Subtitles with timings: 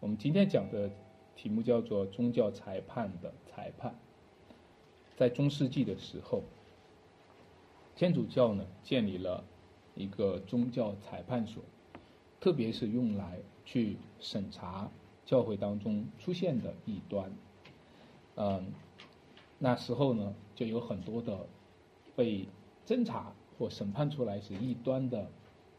[0.00, 0.90] 我们今天讲的
[1.36, 3.94] 题目叫做“宗教裁判的裁判”。
[5.14, 6.42] 在中世纪的时候，
[7.94, 9.44] 天主教呢建立了
[9.94, 11.62] 一个宗教裁判所，
[12.40, 14.90] 特别是用来去审查
[15.26, 17.30] 教会当中出现的异端。
[18.36, 18.72] 嗯，
[19.58, 21.46] 那时候呢，就有很多的
[22.16, 22.48] 被
[22.86, 25.30] 侦查或审判出来是异端的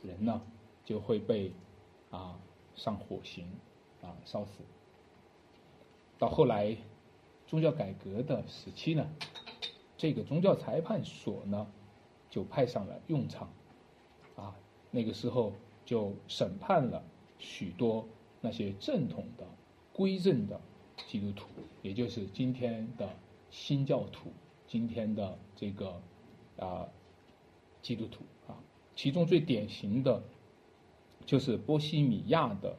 [0.03, 0.39] 人呢，
[0.85, 1.51] 就会被
[2.11, 2.39] 啊
[2.75, 3.47] 上火刑。
[4.01, 4.63] 啊，烧死。
[6.17, 6.77] 到后来，
[7.47, 9.09] 宗教改革的时期呢，
[9.97, 11.67] 这个宗教裁判所呢，
[12.29, 13.49] 就派上了用场。
[14.35, 14.55] 啊，
[14.91, 17.03] 那个时候就审判了
[17.39, 18.07] 许多
[18.39, 19.45] 那些正统的、
[19.93, 20.61] 归正的
[21.07, 21.47] 基督徒，
[21.81, 23.09] 也就是今天的
[23.49, 24.31] 新教徒，
[24.67, 26.01] 今天的这个
[26.57, 26.87] 啊
[27.81, 28.57] 基督徒啊。
[28.95, 30.21] 其中最典型的，
[31.25, 32.77] 就是波西米亚的。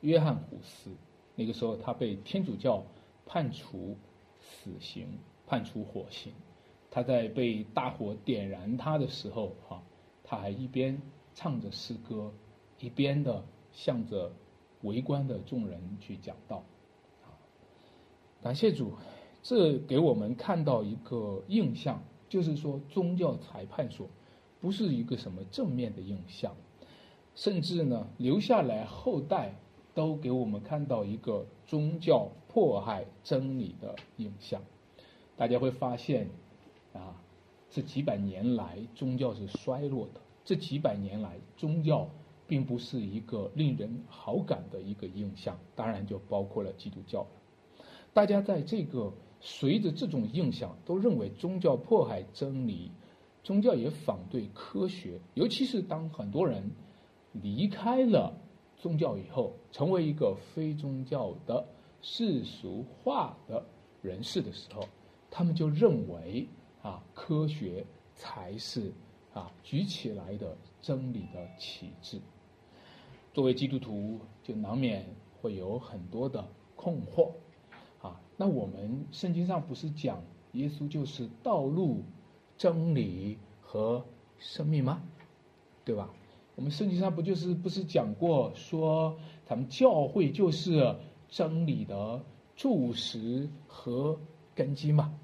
[0.00, 0.90] 约翰胡斯，
[1.34, 2.84] 那个时候他被天主教
[3.26, 3.96] 判处
[4.40, 6.32] 死刑，判处火刑。
[6.90, 9.82] 他在被大火点燃他的时候，哈，
[10.24, 11.00] 他还一边
[11.34, 12.32] 唱着诗歌，
[12.80, 14.32] 一边的向着
[14.82, 16.64] 围观的众人去讲道。
[17.22, 17.30] 啊
[18.42, 18.94] 感谢主，
[19.42, 24.08] 这给我们看到一个印象，就是说宗教裁判所
[24.60, 26.56] 不是一个什么正面的印象，
[27.34, 29.54] 甚至呢留下来后代。
[29.94, 34.62] 都给我们看到一个宗教迫害真理的影像，
[35.36, 36.28] 大家会发现，
[36.92, 37.20] 啊，
[37.70, 40.20] 这几百年来宗教是衰落的。
[40.44, 42.08] 这几百年来，宗教
[42.46, 47.28] 并不是一个令人好感的一个印象，当然就包括了基督教了。
[48.12, 52.90] 大家在这个随着这种印象，都认为宗教迫害真理，
[53.44, 56.70] 宗教也反对科学，尤其是当很多人
[57.32, 58.36] 离开了。
[58.80, 61.64] 宗教以后成为一个非宗教的
[62.00, 63.62] 世俗化的
[64.00, 64.88] 人士的时候，
[65.30, 66.48] 他们就认为
[66.82, 68.90] 啊，科学才是
[69.34, 72.18] 啊举起来的真理的旗帜。
[73.34, 75.06] 作为基督徒，就难免
[75.40, 76.44] 会有很多的
[76.74, 77.30] 困惑
[78.00, 78.18] 啊。
[78.36, 80.22] 那我们圣经上不是讲
[80.52, 82.02] 耶稣就是道路、
[82.56, 84.04] 真理和
[84.38, 85.02] 生命吗？
[85.84, 86.10] 对吧？
[86.60, 89.16] 我们圣经上不就是不是讲过说，
[89.46, 90.94] 咱们教会就是
[91.30, 92.22] 真理的
[92.54, 94.20] 柱石和
[94.54, 95.18] 根基吗？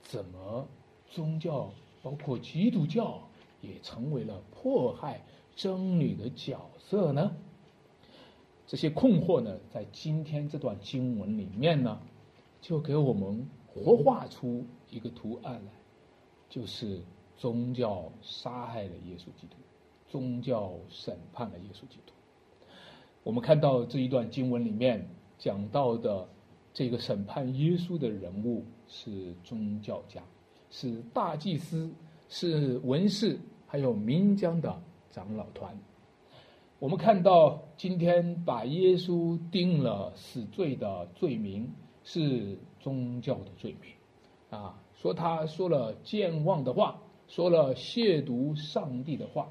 [0.00, 0.66] 怎么
[1.10, 3.28] 宗教包括基督教
[3.60, 5.20] 也成为了迫害
[5.54, 7.36] 真理的角色呢？
[8.66, 12.00] 这些困惑呢，在今天这段经文里面呢，
[12.62, 15.72] 就给我们活画出一个图案来，
[16.48, 17.02] 就是
[17.36, 19.56] 宗教杀害了耶稣基督。
[20.12, 22.12] 宗教审判了耶稣基督。
[23.22, 25.08] 我们看到这一段经文里面
[25.38, 26.28] 讲到的
[26.74, 30.22] 这个审判耶稣的人物是宗教家，
[30.70, 31.90] 是大祭司，
[32.28, 35.74] 是文士，还有民间的长老团。
[36.78, 41.72] 我们看到今天把耶稣定了死罪的罪名
[42.04, 43.92] 是宗教的罪名，
[44.50, 49.48] 啊，说他说了健忘的话，说了亵渎上帝的话。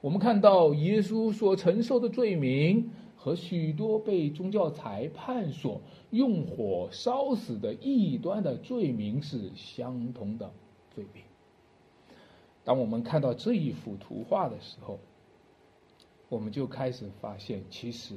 [0.00, 10.50] 我们看到耶稣所承受的罪名和许多被宗教裁判所用火烧死的异端的罪名是相同的
[10.94, 11.22] 罪名。
[12.64, 14.98] 当我们看到这一幅图画的时候，
[16.30, 18.14] 我们就开始发现，其实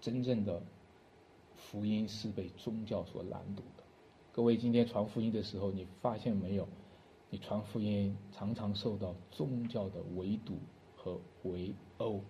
[0.00, 0.62] 真正的
[1.56, 3.84] 福音是被宗教所拦堵的。
[4.32, 6.66] 各位，今天传福音的时候，你发现没有？
[7.30, 10.58] 你传福音常常受到宗教的围堵
[10.96, 12.20] 和围殴。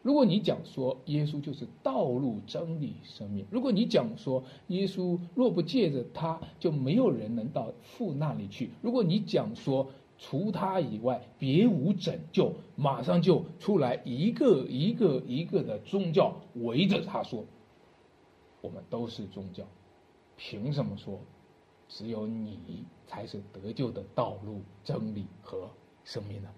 [0.00, 8.70] 如果你讲说耶稣就是道路、真理、生命，如果你讲说耶稣若不借着他，就没有人能到父那里去。
[8.80, 9.86] 如果你讲说
[10.16, 17.44] 除他以外别无拯救，马上就出来一个一个一个的宗教围着他说，
[18.62, 19.64] 我们都是宗教，
[20.36, 21.20] 凭什么说？
[21.88, 25.68] 只有你才是得救的道路、真理和
[26.04, 26.50] 生命呢？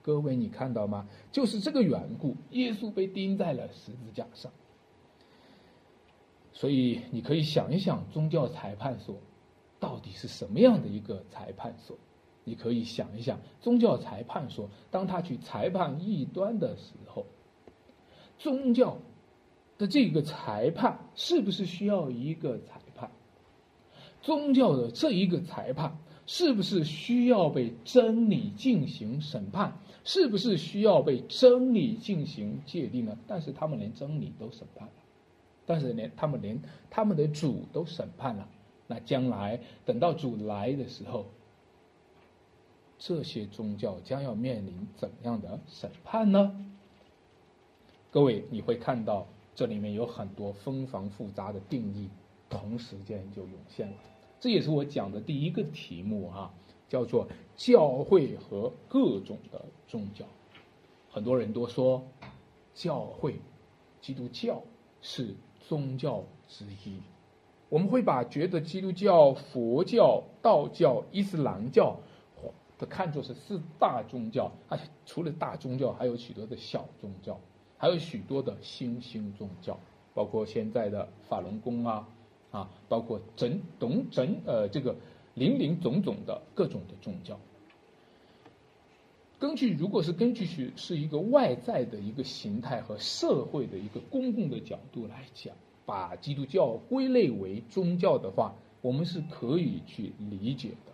[0.00, 1.06] 各位，你看到吗？
[1.30, 4.50] 就是这个缘故，耶稣被钉在了十字架上。
[6.52, 9.18] 所以，你可以想一想，宗教裁判所
[9.78, 11.96] 到底是什么样的一个裁判所？
[12.44, 17.26] 你可以想一想，宗教裁判所当他去裁判异端的时候，
[18.38, 18.96] 宗教
[19.76, 22.80] 的这个裁判是不是需要一个裁？
[24.20, 29.72] 宗教的这一个裁判是不是需要被真理进行审判？
[30.04, 33.18] 是不是需要被真理进行界定呢？
[33.26, 34.94] 但是他们连真理都审判了，
[35.66, 38.48] 但是连他们连他们的主都审判了。
[38.86, 41.26] 那将来等到主来的时候，
[42.98, 46.64] 这些宗教将要面临怎样的审判呢？
[48.10, 52.08] 各位，你会看到这里面有很多纷繁复杂的定义，
[52.48, 53.94] 同时间就涌现了。
[54.40, 56.52] 这也是我讲的第一个题目哈，
[56.88, 60.24] 叫做教会和各种的宗教。
[61.10, 62.02] 很多人都说，
[62.74, 63.40] 教会、
[64.00, 64.62] 基督教
[65.02, 65.34] 是
[65.68, 67.00] 宗教之一。
[67.68, 71.98] 我们会把觉得基督教、佛教、道教、伊斯兰教
[72.78, 77.40] 的看作是四大宗教，而且除了大宗教，还有许多的小宗教，
[77.76, 79.78] 还有许多的新兴宗教，
[80.14, 82.08] 包括现在的法轮功啊。
[82.50, 84.96] 啊，包括整懂整呃这个
[85.34, 87.38] 林林总总的各种的宗教。
[89.38, 95.54] 根据如果是根据是是一个外在的一个形态和社会的一个公共的角度来讲，
[95.86, 100.92] 把基督教归类为宗教的话，我们是可以去理解的。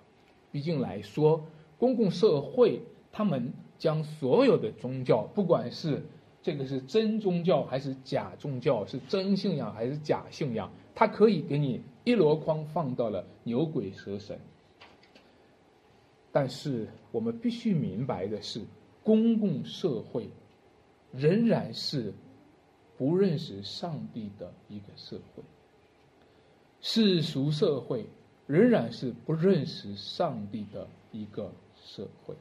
[0.53, 1.47] 毕竟来说，
[1.79, 6.05] 公共社会他们将所有的宗教，不管是
[6.43, 10.71] 这个是真宗教还是假宗教，是真信仰还是假信仰。
[10.95, 14.39] 它可以给你一箩筐放到了牛鬼蛇神，
[16.31, 18.63] 但是我们必须明白的是，
[19.03, 20.31] 公共社会
[21.13, 22.13] 仍然是
[22.97, 25.43] 不认识上帝的一个社会，
[26.81, 28.07] 世俗社会
[28.47, 32.37] 仍然是不认识上帝的一个社会。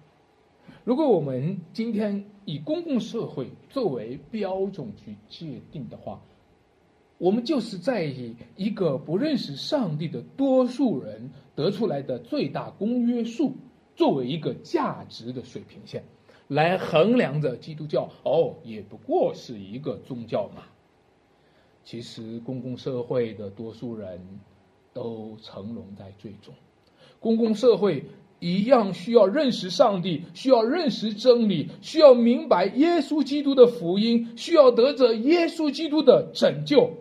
[0.83, 6.21] 如果我们今天以公共社会作为标准去界定的话，
[7.23, 13.55] 我们就是在以一个不认识上帝的多数人得出来的最大公约数
[13.95, 16.03] 作为一个价值的水平线，
[16.49, 18.09] 来衡量着基督教。
[18.25, 20.63] 哦，也不过是一个宗教嘛。
[21.85, 24.19] 其实，公共社会的多数人
[24.91, 26.53] 都成龙在最终，
[27.21, 28.03] 公共社会
[28.41, 36.91] 一样需要认识上帝，需要认识真理，需要明白耶稣基督的福音，需要得着耶稣基督的拯救。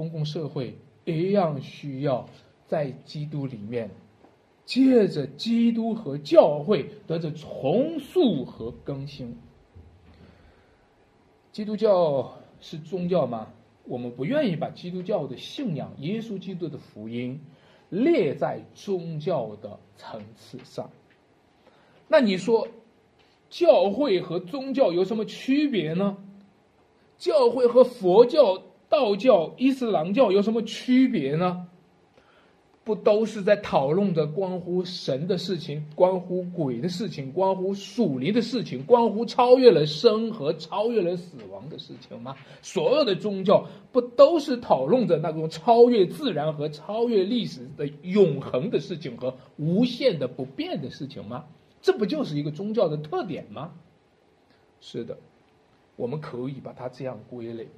[0.00, 2.26] 公共社会一样需要
[2.66, 3.90] 在基督里面，
[4.64, 9.36] 借着基督和教会得着重塑和更新。
[11.52, 12.32] 基督教
[12.62, 13.48] 是宗教吗？
[13.84, 17.38] 我们不愿意把基督教的信仰、耶稣基督的福音
[17.90, 20.90] 列在宗教的层次上。
[22.08, 22.66] 那你说，
[23.50, 26.16] 教会和宗教有什么区别呢？
[27.18, 28.62] 教会和佛教。
[28.90, 31.66] 道教、伊斯兰教有什么区别呢？
[32.82, 42.34] 不都是在讨论着关乎神的事情、关乎鬼的事情、关乎属灵的事情、关乎超越了生和超越了死亡的事情吗？
[42.62, 51.44] 所有的宗教不都是讨论着那种超越自然和超越历史的永恒的事情和无限的不变的事情吗？
[51.80, 53.72] 这不就是一个宗教的特点吗？
[54.80, 55.16] 是的，
[55.94, 57.68] 我们可以把它这样归类。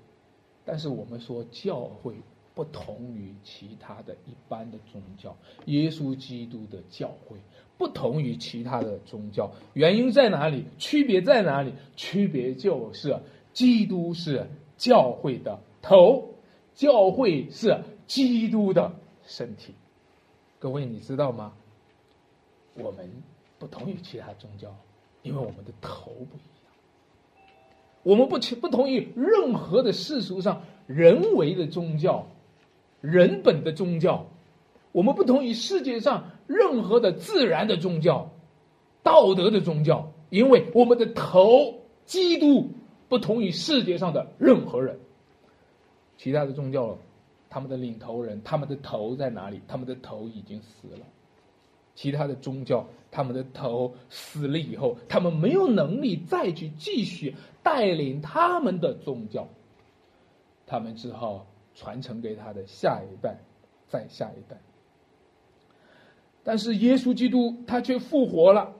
[0.64, 2.14] 但是我们说教会
[2.54, 5.36] 不同于其他的一般的宗教，
[5.66, 7.36] 耶稣基督的教会
[7.78, 10.64] 不同于其他的宗教，原因在哪里？
[10.78, 11.72] 区别在哪里？
[11.96, 13.18] 区别就是
[13.52, 16.28] 基督是教会的头，
[16.74, 18.92] 教会是基督的
[19.24, 19.74] 身体。
[20.58, 21.52] 各位你知道吗？
[22.74, 23.10] 我们
[23.58, 24.74] 不同于其他宗教，
[25.22, 26.61] 因为我们的头不一样。
[28.02, 32.26] 我们不不同意任何的世俗上人为的宗教，
[33.00, 34.26] 人本的宗教，
[34.90, 38.30] 我们不同意世界上任何的自然的宗教，
[39.02, 42.68] 道德的宗教，因为我们的头基督
[43.08, 44.98] 不同于世界上的任何人。
[46.16, 46.96] 其他的宗教，
[47.48, 49.60] 他们的领头人，他们的头在哪里？
[49.68, 51.06] 他们的头已经死了。
[51.94, 59.46] 其他的宗教，他们的头死了以后，他们没有能力再去继续带领他们的宗教，
[60.66, 63.36] 他们只好传承给他的下一代，
[63.88, 64.56] 再下一代。
[66.42, 68.74] 但是耶稣基督他却复活了，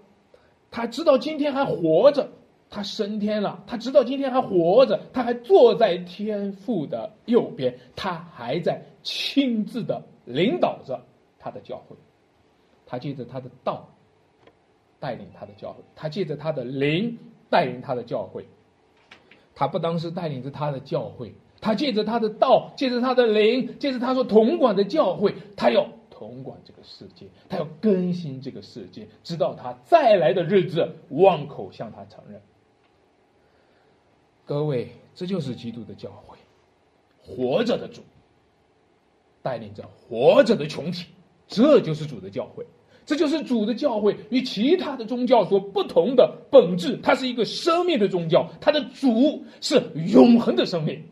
[0.71, 2.29] 他知道今天还活着，
[2.71, 11.01] 他升天了，他知道今天还活着，他还坐在天父的右边，他还在亲自的领导着
[11.39, 11.95] 他的教会。
[12.93, 13.89] 他借着他的道
[15.01, 17.17] 带领他的教会，他借着他的灵
[17.49, 18.47] 带领他的教会。
[19.55, 21.33] 他不单是带领着他的教会，
[21.63, 32.43] 他借着他的道，借着他的灵，借着他所统管的教会，他要统管这个世界，他要更新这个世界，直到他再来的日子，望口向他承认。
[34.45, 36.37] 各位，这就是基督的教会，
[37.23, 38.03] 活着的主
[39.41, 41.07] 带领着活着的群体，
[41.47, 42.67] 这就是主的教会，
[43.13, 46.97] 这就是主的教会与其他的宗教所不同的本质。
[47.03, 51.05] 它是一个生命的宗教，它的主是永恒的生命。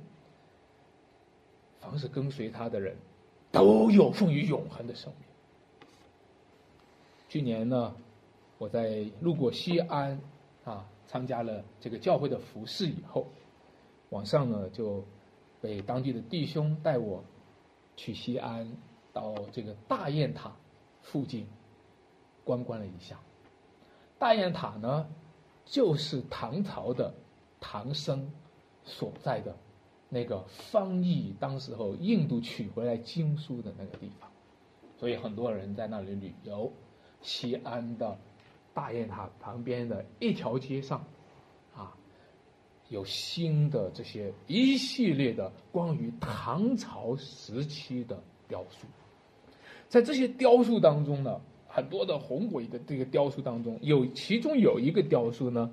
[1.78, 2.96] 凡是跟随他的人，
[3.52, 5.28] 都有奉于永恒的生命。
[7.28, 7.94] 去年呢，
[8.56, 10.18] 我在路过西安
[10.64, 10.86] 啊。
[11.06, 13.26] 参加了这个教会的服饰以后，
[14.10, 15.04] 晚上呢就
[15.60, 17.24] 被当地的弟兄带我
[17.96, 18.70] 去西安，
[19.12, 20.54] 到这个大雁塔
[21.02, 21.44] 附近
[22.44, 23.18] 观观了一下。
[24.18, 25.08] 大雁塔呢，
[25.64, 27.14] 就是唐朝的
[27.60, 28.30] 唐僧
[28.84, 29.56] 所在的
[30.08, 34.30] 那个翻译当时候印度取回来经书的那个地方，
[34.98, 36.72] 所以很多人在那里旅游。
[37.22, 38.16] 西安的。
[38.72, 41.04] 大雁塔旁边的一条街上，
[41.74, 41.92] 啊，
[42.88, 48.86] 有新的这些一系列的关于唐朝时期的雕塑，
[49.88, 51.40] 在这些雕塑当中呢，
[51.72, 55.70] 很多的红鬼的这个雕塑当中，有其中有一个雕塑呢，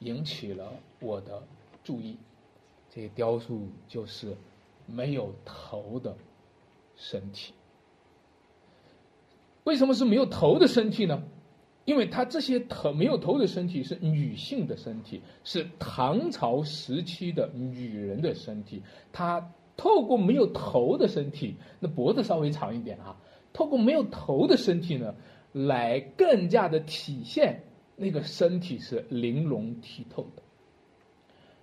[0.00, 1.42] 引起了我的
[1.82, 2.16] 注意。
[2.94, 4.36] 这个雕塑就是
[4.86, 6.14] 没有头的
[6.96, 7.54] 身体。
[9.64, 11.22] 为什么是没有头的身体呢？
[11.84, 18.82] 因为他这些头没有头的身体是女性的身体，是唐朝时期的女人的身体。
[19.12, 23.16] 她透过没有头的身体，那脖子稍微长一点啊，
[23.52, 25.14] 透过没有头的身体呢，
[25.52, 27.62] 来更加的体现
[27.96, 30.42] 那个身体是玲珑剔透的。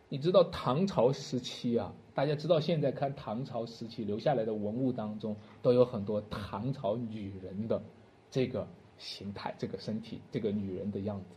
[0.10, 7.81] 你知道唐朝时期啊，大家知道现在看唐朝时期留下来的文物当中，都有很多唐朝女人的
[8.29, 8.67] 这个。
[9.01, 11.34] 形态，这个身体，这个女人的样子，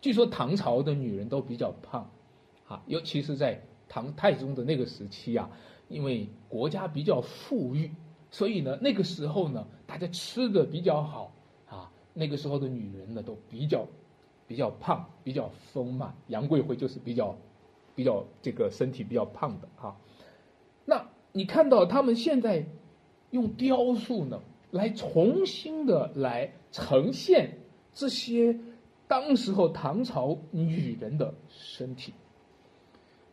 [0.00, 2.08] 据说唐朝的女人都比较胖，
[2.68, 5.50] 啊，尤其是在唐太宗的那个时期啊，
[5.88, 7.90] 因为国家比较富裕，
[8.30, 11.32] 所以呢，那个时候呢，大家吃的比较好，
[11.68, 13.86] 啊，那个时候的女人呢都比较
[14.46, 16.14] 比较胖，比较丰满。
[16.28, 17.36] 杨贵妃就是比较
[17.94, 19.96] 比较这个身体比较胖的啊。
[20.84, 22.64] 那你看到他们现在
[23.30, 24.40] 用雕塑呢？
[24.72, 27.58] 来重新的来呈现
[27.92, 28.56] 这些
[29.08, 32.14] 当时候唐朝女人的身体，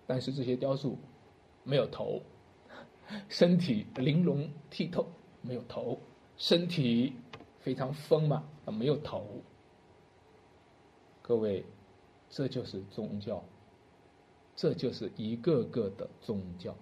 [0.08, 0.98] 但是这些雕塑
[1.64, 2.20] 没有头，
[3.30, 5.08] 身体玲珑剔透，
[5.42, 6.00] 没有头，
[6.38, 7.14] 身体
[7.60, 9.26] 非常丰满，没有头。
[11.22, 11.66] 各位，
[12.30, 13.44] 这就是宗教，
[14.56, 16.76] 这就是一个个的宗教。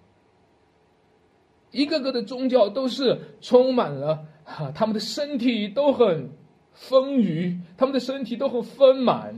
[1.72, 6.30] 一个个的宗教都是充满了哈，他们的身体都很
[6.72, 9.34] 丰腴，他们的身体都很丰满，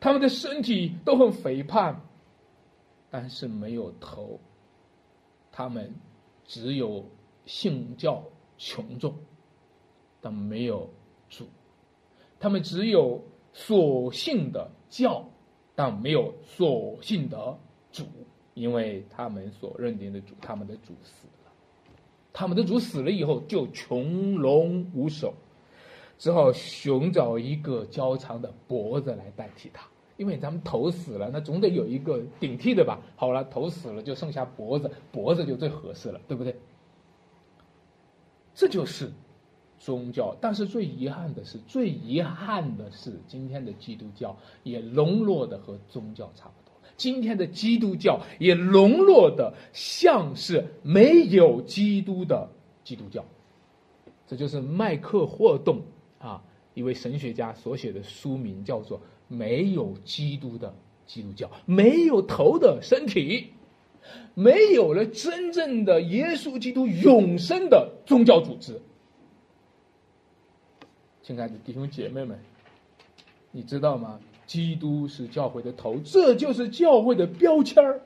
[0.00, 2.00] 他们的身体都很肥胖，
[3.10, 4.40] 但是没有头。
[5.52, 5.94] 他们
[6.50, 7.04] 只有
[7.46, 8.20] 信教
[8.58, 9.14] 群众，
[10.20, 10.90] 但没有
[11.28, 11.44] 主；
[12.40, 15.24] 他们只有所信的教，
[15.76, 17.56] 但没有所信的
[17.92, 18.04] 主，
[18.54, 21.52] 因为他们所认定的主，他们的主死了。
[22.32, 25.32] 他们的主死了以后，就穷龙无首，
[26.18, 29.86] 只好寻找一个较长的脖子来代替他。
[30.20, 33.00] 因为咱们头死了，那总得有一个顶替的吧？
[33.16, 36.54] 好了，头死了就剩下脖子，脖子就最合适了，对不对？
[38.54, 39.10] 这就是
[39.78, 40.36] 宗教。
[40.38, 46.78] 但是最遗憾的是，最遗憾的是，今天的基督教也沦落的和宗教差不多。
[46.98, 52.46] 今天的基督教也沦落的像是没有基督的
[52.84, 53.24] 基督教，
[54.26, 55.80] 这就是麦克霍顿
[56.18, 56.42] 啊，
[56.74, 58.98] 一位神学家所写的书名叫做
[59.32, 60.74] 《没有基督的
[61.06, 63.46] 基督教》，没有头的身体，
[64.34, 68.80] 没有了真正的耶稣基督永生的宗教组织。
[71.22, 72.36] 亲爱的弟兄姐妹们，
[73.52, 74.18] 你知道吗？
[74.46, 78.00] 基督是教会的头，这就是教会的标签儿，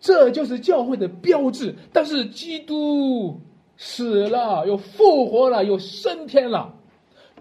[0.00, 1.74] 这就是教会的标志。
[1.92, 3.38] 但是基督
[3.76, 6.74] 死了，又复活了，又升天了，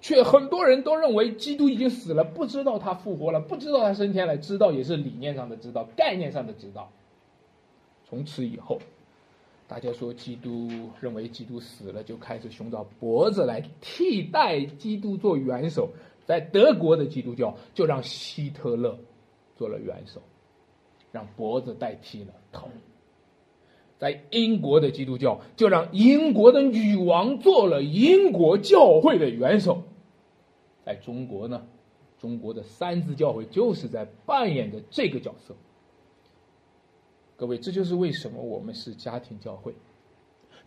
[0.06, 6.92] 却很多人都认为基督已经死了，不知道他复活了，不知道他升天了，知道也是理念上的知道，概念上的知道。
[8.08, 8.80] 从此以后，
[9.68, 10.70] 大家说基督
[11.00, 15.90] 认为基督死了，就开始寻找脖子来替代基督做元首。
[16.24, 18.96] 在德国的基督教就让希特勒
[19.58, 20.22] 做了元首，
[21.12, 22.68] 让脖子代替了头。
[23.98, 29.82] 在英国的基督教就让英国的女王做了英国教会的元首，
[30.86, 31.66] 在中国呢，
[32.20, 35.56] 中国的三自教会就是在扮演着这个角色。
[37.36, 39.74] 各位，这就是为什么我们是家庭教会，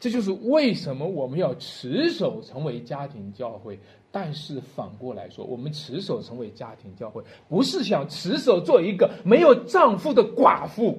[0.01, 3.79] 这就是为什么我们要持守成为家庭教会。
[4.11, 10.99] 但是反过来说，我们持守成为家庭教会，不是想持守做一个没有丈夫的寡妇。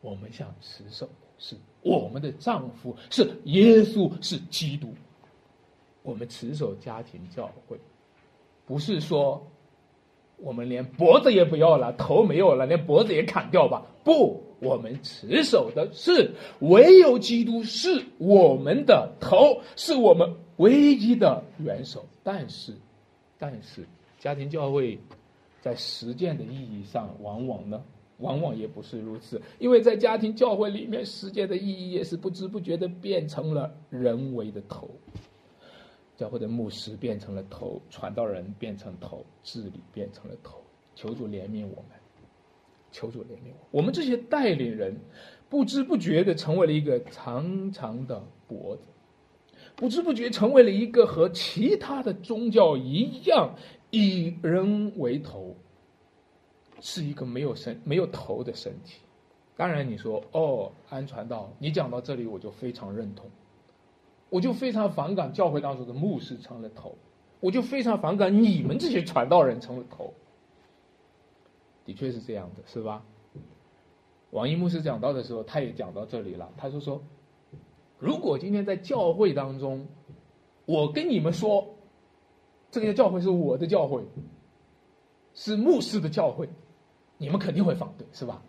[0.00, 4.94] 我们想持守的是我们的丈夫是耶稣，是基督。
[6.04, 7.80] 我们持守家庭教会，
[8.66, 9.42] 不是说
[10.36, 13.86] 我们连脖子也不要了，头没有了，连脖子也砍掉吧？
[14.04, 16.30] 不，我们持守的是
[16.60, 22.04] 唯有基督是我们的头，是我们唯一的元首。
[22.22, 22.74] 但是，
[23.38, 23.82] 但是
[24.18, 24.98] 家庭教会
[25.62, 27.82] 在实践的意义上，往往呢？
[28.18, 34.88] 往往也不是如此，因为在家庭教会里面，世界的意义也是不知不觉的变成了人为的头。
[36.24, 40.58] 教会的牧师变成了头，传道人变成头，治理变成了头。
[40.94, 41.90] 求主怜悯我们，
[42.90, 43.68] 求主怜悯我们。
[43.72, 44.98] 我们这些带领人，
[45.50, 48.84] 不知不觉的成为了一个长长的脖子，
[49.76, 53.54] 不知不觉成为了一个和其他的宗教一样
[53.90, 55.54] 以人为头。
[56.80, 59.02] 是一个没有身、没有头的身体。
[59.58, 63.30] 当然，你说哦，安传道，你讲到这里，我就非常认同，
[64.30, 66.96] 我就非常反感教会当中的牧师成了头，
[67.40, 70.12] 我就非常反感你们这些传道人成了头。
[71.84, 73.04] 的确是这样的，是吧？
[74.30, 76.50] 王一牧师讲到的时候，他也讲到这里了。
[76.56, 77.02] 他就说，
[77.98, 79.86] 如果今天在教会当中，
[80.66, 81.76] 我跟你们说，
[82.70, 84.02] 这个教会是我的教会，
[85.34, 86.48] 是牧师的教会。
[87.16, 88.42] 你们肯定会反对，是吧？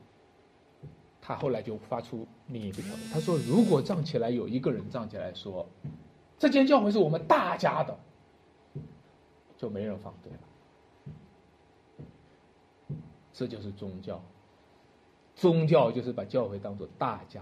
[1.28, 5.68] 他后来就发出另一个条件，他说：“如果站起来有一个人站起来说，
[6.38, 7.98] 这间教会是我们大家的，
[9.58, 10.40] 就没人反对了。
[13.34, 14.22] 这就是宗教，
[15.36, 17.42] 宗教就是把教会当做大家。”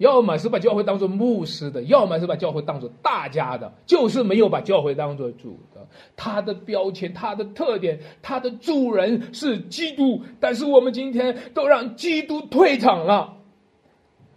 [0.00, 5.86] 要么是把教会当做牧师的，要么是把教会当做大家的，就是没有把教会当做主的。
[6.16, 13.36] 他的标签、他的特点、他的主人是基督，但是我们今天都让基督退场了。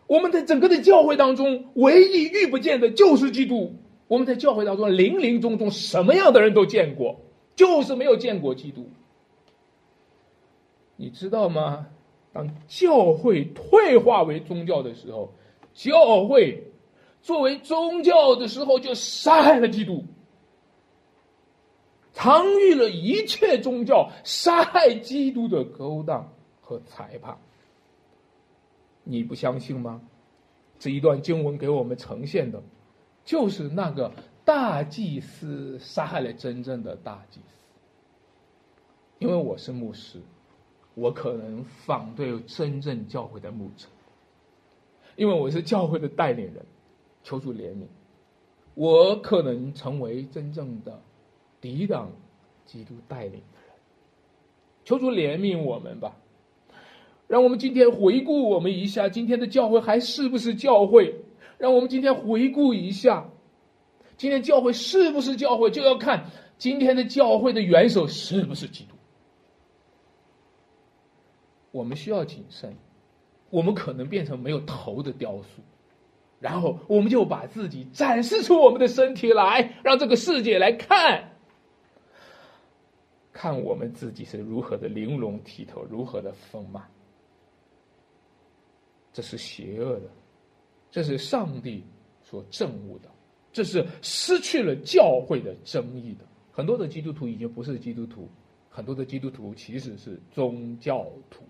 [0.05, 3.73] 我们在整个的教会当中，唯一遇不见的就是基督。
[4.09, 7.21] 我们在教会当中林林总总，什么样的人都见过，
[7.55, 8.89] 就是没有见过基督。
[10.97, 11.87] 你知道吗？
[12.33, 15.31] 当教会退化为宗教的时候。
[15.73, 16.63] 教会
[17.21, 20.03] 作为宗教的时候，就杀害了基督，
[22.11, 26.31] 参与了一切宗教杀害基督的勾当
[26.61, 27.37] 和裁判。
[29.03, 30.01] 你不相信吗？
[30.79, 32.61] 这一段经文给我们呈现的，
[33.23, 34.11] 就是那个
[34.43, 37.55] 大祭司杀害了真正的大祭司。
[39.19, 40.21] 因为我是牧师，
[40.93, 43.87] 我可能反对真正教会的牧者。
[45.15, 46.65] 因为我是教会的带领人，
[47.23, 47.85] 求主怜悯，
[48.73, 50.99] 我可能成为真正的
[51.61, 52.11] 抵挡
[52.65, 53.75] 基督带领的人。
[54.83, 56.17] 求主怜悯我们吧，
[57.27, 61.15] 让我们今天回顾我们一下今天的教会还是不是教会？
[61.57, 63.29] 让我们今天回顾一下，
[64.17, 68.95] 今天教会是不是教会，就要看今天的教会的元首是不是基督。
[71.71, 72.75] 我们需要谨慎。
[73.53, 75.61] 我们可能变成没有头的雕塑，
[76.39, 81.29] 然后我们就把自己展示出我们的身体来，让这个世界来看，
[83.31, 86.83] 看我们自己是如何的玲珑剔透，如何的丰满。
[89.13, 90.09] 这是邪恶的，
[90.89, 91.83] 这是上帝
[92.23, 93.09] 所憎恶的，
[93.51, 96.25] 这是失去了教会的真义的。
[96.51, 98.27] 很多的基督徒已经不是基督徒，
[98.67, 101.43] 很多的基督徒其实是宗教徒。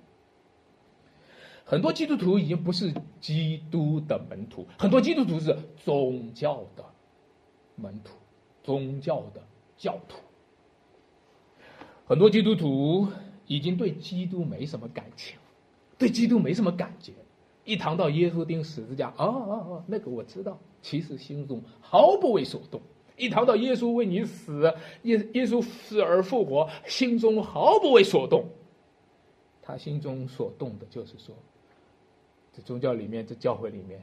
[1.65, 6.85] 很多基督徒已经不是基督的门徒，很多基督徒是宗教的
[7.75, 8.13] 门徒、
[8.61, 9.41] 宗教的
[9.77, 10.17] 教徒。
[12.05, 13.07] 很多基督徒
[13.47, 15.37] 已经对基督没什么感情，
[15.97, 17.13] 对基督没什么感觉。
[17.63, 22.81] 一谈到耶稣钉十字架，啊啊啊，那个我知道，其实心中毫不为所动。
[23.15, 24.73] 一谈到耶稣为你死，
[25.03, 28.45] 耶耶稣死而复活，心中毫不为所动。
[29.61, 31.33] 他心中所动的就是说。
[32.55, 34.01] 这宗教里面，这教会里面，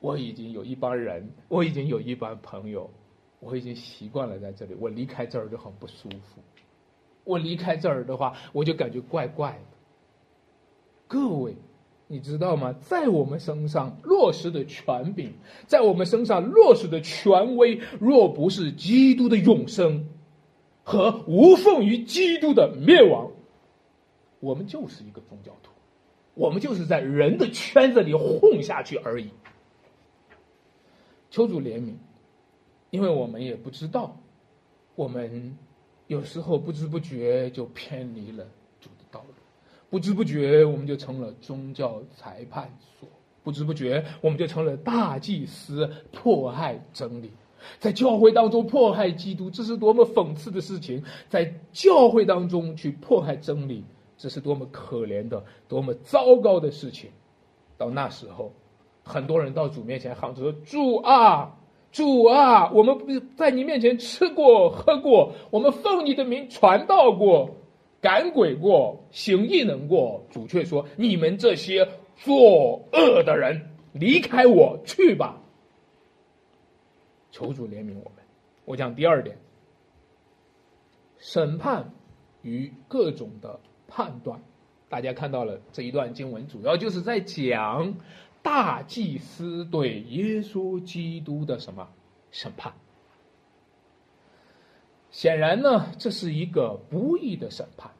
[0.00, 2.90] 我已经有一帮人，我已经有一帮朋友，
[3.38, 4.74] 我已经习惯了在这里。
[4.80, 6.40] 我离开这儿就很不舒服，
[7.24, 9.76] 我离开这儿的话，我就感觉怪怪的。
[11.06, 11.54] 各位，
[12.08, 12.72] 你知道吗？
[12.80, 15.32] 在我们身上落实的权柄，
[15.66, 20.08] 在我们身上落实的权威，若不是基督的永生
[20.82, 23.30] 和无奉于基督的灭亡，
[24.40, 25.70] 我们就是一个宗教徒，
[26.36, 29.30] 我们就是在人的圈子里混下去而已。
[31.30, 31.94] 求主怜悯，
[32.90, 34.20] 因为我们也不知道，
[34.94, 35.56] 我们
[36.08, 38.46] 有时候不知不觉就偏离了
[38.78, 39.34] 主的道路。
[39.88, 42.70] 不知不觉，我们就成了宗教裁判
[43.00, 43.08] 所；
[43.42, 47.30] 不知不觉，我们就成了大祭司，迫害真理，
[47.78, 51.02] 在教会当中迫害基督，这是多么讽刺的事情！
[51.30, 53.84] 在教会当中去迫害真理，
[54.18, 57.10] 这是多么可怜的、多么糟糕的事情！
[57.76, 58.52] 到那时候，
[59.02, 61.58] 很多人到主面前喊着说：“主啊，
[61.92, 62.96] 主啊，我们
[63.36, 67.50] 在你面前吃过、喝过，我们奉你的名传道过。”
[67.98, 75.40] 赶鬼过，行异能过，主却说：“你们这些作恶的人，离开我去吧。”
[77.32, 78.24] 求主怜悯我们。
[78.64, 79.36] 我讲第二点，
[81.18, 81.90] 审判
[82.42, 84.40] 与各种的判断。
[84.88, 87.94] 大家看到了这一段经文，主要就是在讲
[88.42, 91.88] 大祭司对耶稣基督的什么
[92.30, 92.72] 审判。
[95.10, 97.90] 显然呢，这是一个不义的审判。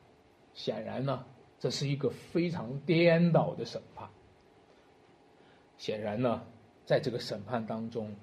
[0.55, 1.25] 显然呢，
[1.59, 4.09] 这是一个非常颠倒的审判。
[5.77, 6.43] 显然呢，
[6.85, 8.15] 在这个审判当中，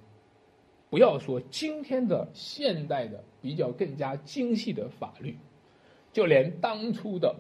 [0.90, 5.38] 不要说今天的现代的比较更加精细的法律，
[6.12, 7.36] 就连当初的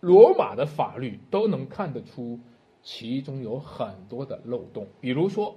[0.00, 2.38] 罗马的法律都能看得出
[2.82, 4.86] 其中有很多的漏洞。
[5.00, 5.56] 比如说，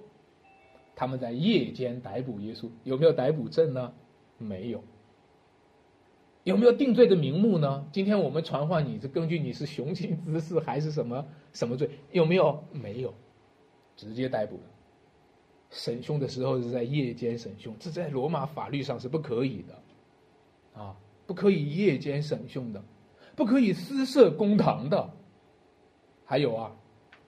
[0.96, 3.94] 他们在夜间逮捕耶稣，有没有逮捕证呢？
[4.38, 4.84] 没有。
[6.44, 7.88] 有没有定罪的名目呢？
[7.92, 11.24] 今天我们传唤你是根据你是雄心之事还是什么
[11.54, 11.88] 什么罪？
[12.12, 12.64] 有没有？
[12.72, 13.14] 没有，
[13.96, 14.64] 直接逮捕了。
[15.70, 22.84] 审讯的时候是在夜间审讯，这在罗马法律上是不可以的，啊，不可以夜间审讯的，
[23.42, 25.10] 不可以私设公堂的。
[26.26, 26.72] 还有啊，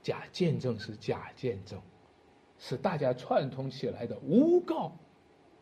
[0.03, 1.81] 假见证是假见证，
[2.59, 4.95] 是大家串通起来的诬告，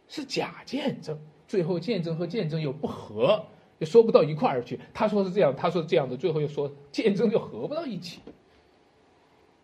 [0.09, 1.17] 是假见证。
[1.47, 3.45] 最后见证和见证又不合，
[3.79, 4.77] 又说不到一块儿去。
[4.93, 8.19] 他说是这样，他说这样的，最后又说见证又合不到一起。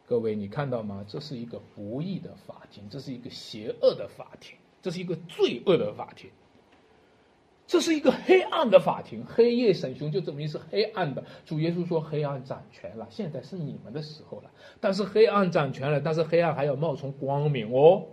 [0.05, 1.03] 各位，你看到吗？
[1.05, 6.29] 这是一个不义的法庭，这是一个邪恶的法庭，这是一个罪恶的法庭，
[7.67, 9.23] 这是一个黑暗的法庭。
[9.25, 11.21] 黑夜审讯就证明是黑暗的。
[11.45, 14.49] 主耶稣说：“黑暗掌权了，现在是你们的时候了。”
[14.79, 18.05] 但是黑暗掌权了，但是黑暗还要冒充光明哦，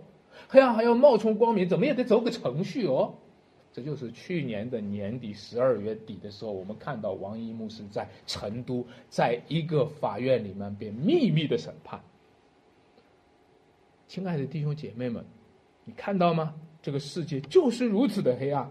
[0.49, 3.15] 黑暗还要冒充光明，怎么也得走个程序哦。
[3.71, 11.99] 这就是去年的年底十二月底的时候，我们看到王一牧师在成都，在一个法院里面被秘密的审判。
[14.07, 15.25] 亲爱的弟兄姐妹们，
[15.85, 16.53] 你看到吗？
[16.81, 18.69] 这个世界就是如此的黑暗。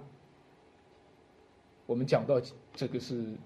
[1.87, 2.41] 我们讲到
[2.75, 3.37] 这个是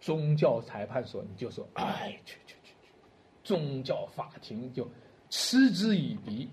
[0.00, 2.92] 宗教裁判所，你就说：“哎，去去去去，
[3.42, 4.88] 宗教法庭就
[5.30, 6.48] 嗤之以鼻。”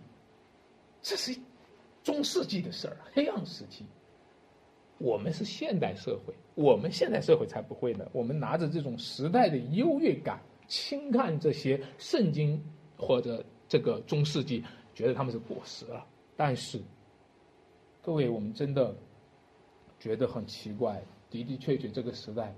[1.02, 1.38] 这是
[2.02, 3.86] 中世纪的事儿，黑暗时期。
[5.00, 8.08] 我们是现代社会，我们现代社会才不会呢。
[8.14, 12.64] 我们拿着这种时代的优越感，轻看这些圣经
[12.98, 14.64] 或者这个中世纪，
[14.96, 16.06] 觉得他们是过时了。
[16.38, 16.82] 但是，
[18.02, 18.96] 各位，我们真的
[20.04, 22.54] 觉得很奇怪，的的确确，这个时代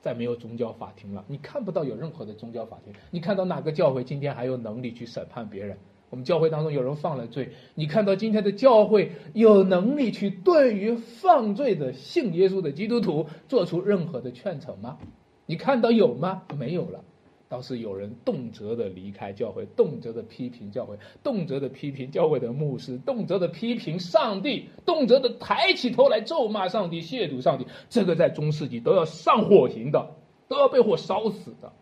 [0.00, 1.24] 再没有宗教法庭了。
[1.28, 5.78] 你看不到有任何的宗教法庭，你看到哪个教会今天还有能力去审判别人？
[6.10, 14.98] 我们教会当中有人犯了罪，你看到今天的教会有能力去对于犯罪的信耶稣的基督徒做出任何的劝惩吗？
[15.46, 16.42] 你看到有吗？
[16.58, 17.04] 没有了，
[17.48, 27.66] 倒是有人动辄的离开教会，动辄的批评教会，动辄的批评教会的牧师，动辄的批评上帝，动辄的抬起头来咒骂上帝、亵渎上帝。
[27.88, 30.14] 这个在中世纪都要上火刑的，
[30.48, 31.72] 都要被火烧死的。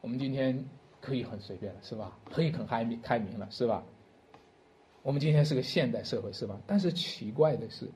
[0.00, 0.64] 我们今天。
[1.04, 2.16] 可以很随便了，是吧？
[2.30, 3.82] 可以很开明开明了，是吧？
[5.02, 6.60] 我们今天是个现代社会，是吧？
[6.64, 7.90] 但是奇怪的是，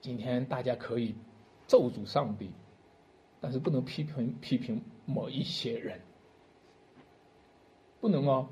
[0.00, 1.16] 今天大家可以
[1.66, 2.52] 咒诅上帝，
[3.42, 6.00] 但是不能批评批评某一些人，
[8.00, 8.48] 不能哦。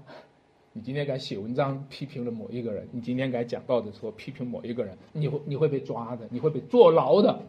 [0.73, 7.41] 你今天敢写文章批评了某一个人，你今天敢讲道的时候批评某一个人，你会你会被抓的，你会被坐牢的。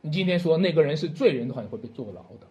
[0.00, 2.46] 你今天说那个人是罪人的话，你会被坐牢的。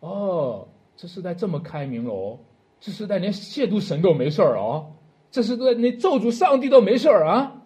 [0.00, 2.38] 哦，这时代这么开明了哦，
[2.80, 4.92] 这时代连亵渎神都没事儿哦，
[5.30, 7.62] 这时代连咒诅上帝都没事儿啊。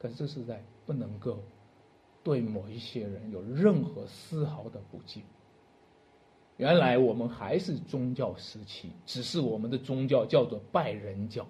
[0.00, 1.38] 可是这时代不能够
[2.22, 5.22] 对某一些人有任何丝毫的不敬。
[6.56, 11.46] 原来我们还是宗教时期，只是我们的宗教叫做拜人教，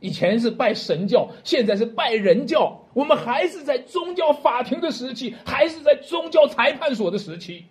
[0.00, 2.80] 以前是拜神教，现在是拜人教。
[2.94, 7.66] 我们还是在宗教法庭的时期，还是在宗教裁判所的时期。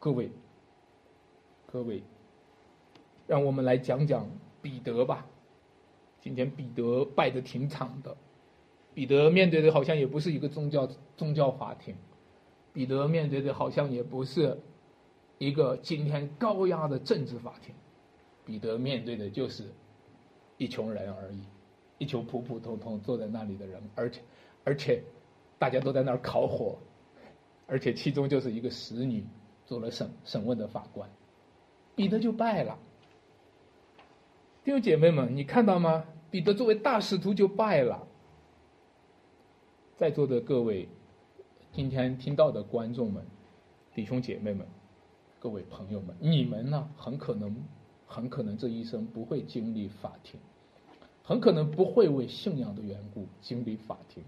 [0.00, 0.28] 各位，
[1.66, 2.02] 各位，
[3.28, 4.28] 让我们来讲讲
[4.60, 5.24] 彼得吧。
[6.20, 8.16] 今天彼得拜的挺惨的，
[8.94, 11.94] 彼得面对的好像也不是一个宗教宗教法庭。
[12.72, 14.58] 彼得面对的好像也不是
[15.36, 17.74] 一个今天高压的政治法庭，
[18.46, 19.64] 彼得面对的就是
[20.56, 21.42] 一群人而已，
[21.98, 24.20] 一群普普通通坐在那里的人，而且
[24.64, 25.02] 而且
[25.58, 26.78] 大家都在那儿烤火，
[27.66, 29.22] 而且其中就是一个使女
[29.66, 31.10] 做了审审问的法官，
[31.94, 32.78] 彼得就败了。
[34.64, 36.04] 弟兄姐妹们，你看到吗？
[36.30, 38.06] 彼得作为大使徒就败了，
[39.98, 40.88] 在座的各位。
[41.72, 43.24] 今天听到的观众们、
[43.94, 44.66] 弟兄姐妹们、
[45.38, 46.88] 各位朋友们，你们呢？
[46.96, 47.54] 很可能、
[48.06, 50.38] 很可能这一生不会经历法庭，
[51.22, 54.22] 很可能不会为信仰的缘故经历法庭。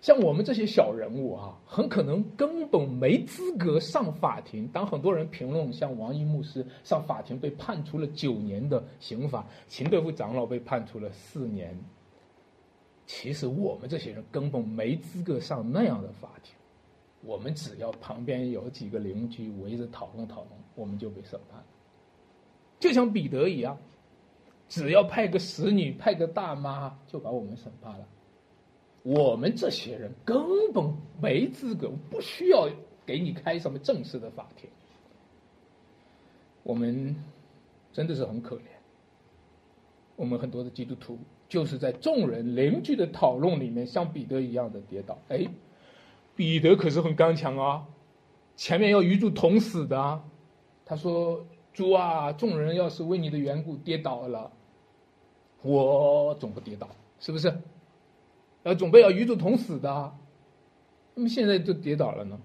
[0.00, 4.68] 像我们这些小人物啊，很可能根本没资格上法庭。
[4.68, 11.78] 当很多人评论像王一牧师上法庭被判处了九年的刑罚，秦德福长老被判处了四年。
[13.08, 16.54] 其实我们这些人根本没资格上那样的法庭，
[17.22, 21.64] 我们只要旁边有几个邻居围着讨论讨论，我们就被审判。
[22.78, 23.78] 就像彼得一样，
[24.68, 28.06] 只要派个使女、派个大妈，就把我们审判了。
[29.02, 32.68] 我们这些人根本没资格，不需要
[33.06, 34.68] 给你开什么正式的法庭。
[36.62, 37.16] 我们
[37.90, 38.64] 真的是很可怜，
[40.14, 41.18] 我们很多的基督徒。
[41.48, 45.18] 就是在众人邻居的讨论里面，像彼得一样的跌倒。
[45.28, 45.46] 哎，
[46.36, 47.86] 彼得可是很刚强啊，
[48.54, 50.22] 前面要与主同死的。
[50.84, 54.50] 他说：“主啊，众人要是为你的缘故跌倒了，
[55.62, 57.54] 我总不跌倒，是不是？
[58.62, 60.12] 要准备要与主同死的。
[61.14, 62.38] 那么现在就跌倒了呢？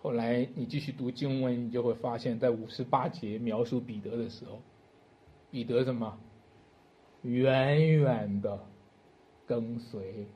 [0.00, 4.60] 后来你继续读经文，你就会发现，在五十八节描述彼得的时候，
[5.50, 6.18] 彼得什么？”
[7.22, 8.58] 远远的
[9.46, 10.26] 跟随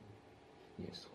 [0.77, 1.05] 耶稣，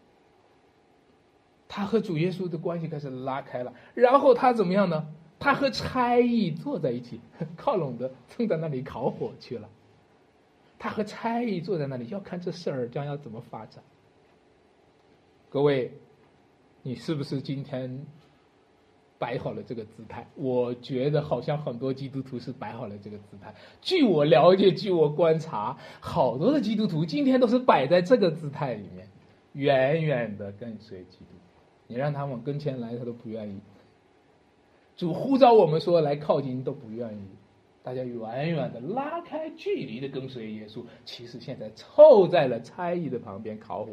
[1.69, 3.73] 他和主耶稣的关系开始拉开了。
[3.95, 5.07] 然后他怎么样呢？
[5.41, 7.21] 他和差役坐在一起，
[7.57, 9.69] 靠拢的正在那里烤火去了。
[10.79, 13.83] 他和差役坐在那里，要看这事儿将要怎么发展。
[15.49, 15.93] 各位，
[16.83, 18.05] 你是不是今天？
[19.19, 23.53] 摆好了这个姿态，我觉得好像很多基督徒是摆好了这个姿态。
[23.81, 29.09] 据我了解，据我观察，好多的基督徒今天都是摆在这个姿态里面，
[29.55, 31.35] 远远的跟随基督。
[31.89, 33.61] 你让他往跟前来，他都不愿意。
[34.97, 37.29] 主呼召我们说来靠近，都不愿意。
[37.83, 43.93] 大家远远的拉开距离的跟随耶稣，其实现在凑在了猜疑的旁边烤火。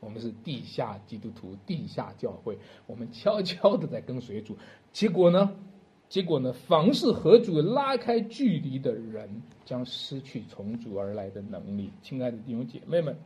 [0.00, 4.56] 我们是地下基督徒，地下教会，我们悄悄的在跟随主。
[4.92, 5.50] 结果呢？
[6.08, 6.52] 结果呢？
[6.52, 9.30] 凡是和主拉开距离的人，
[9.64, 11.92] 将失去从主而来的能力。
[12.02, 13.16] 亲爱的弟兄姐妹们，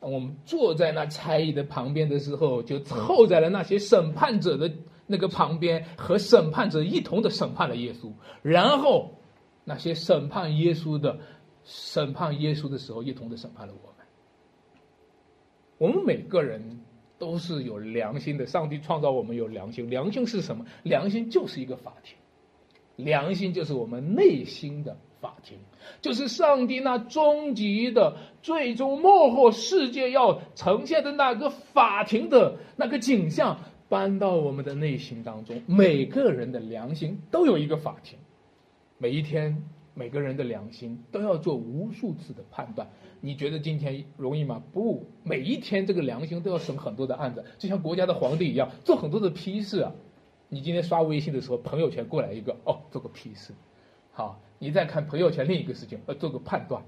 [0.00, 4.72] 当我们坐在那差役的旁边的时候，就凑在了那些审判者的
[5.06, 8.10] 那个旁边，和审判者一同的审判了耶稣。
[8.40, 9.10] 然后，
[9.64, 11.18] 那些审判耶稣的，
[11.64, 13.92] 审判耶稣的时候，一同的审判了我。
[15.78, 16.80] 我们每个人
[17.18, 19.88] 都是有良心的，上帝创造我们有良心。
[19.88, 20.66] 良心是什么？
[20.82, 22.16] 良心就是一个法庭，
[22.96, 25.58] 良心就是我们内心的法庭，
[26.00, 35.62] 就是上帝那终极的、最终幕后世界要呈现的那个法庭的那个景象，搬到我们的内心当中。
[35.66, 38.18] 每个人的良心都有一个法庭，
[38.98, 39.62] 每一天，
[39.98, 42.88] 每个人的良心都要做无数次的判断。
[43.20, 44.62] 你觉得今天容易吗？
[44.72, 49.92] 不，每一天这个良心都要审很多的案子，就像国家的皇帝一样，做很多的批示啊。
[50.48, 53.52] 你今天刷微信的时候，朋友圈过来一个，哦，做个批示。
[54.12, 56.82] 好，你再看朋友圈另一个事情，呃，做个判断。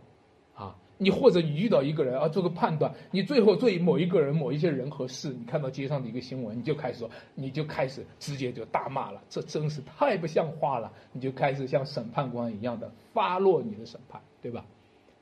[0.55, 2.95] 啊，你或者你遇到一个人啊，做个判断。
[3.11, 10.93] 你最后对某一个人、某一些人和事，你看到街上的一个新闻，你就开始说，你就开始直接就大骂了，这真是太不像话了。
[11.13, 14.67] 你就开始像审判官一样的发落你的审判，对吧？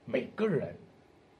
[0.04, 0.74] 每个人。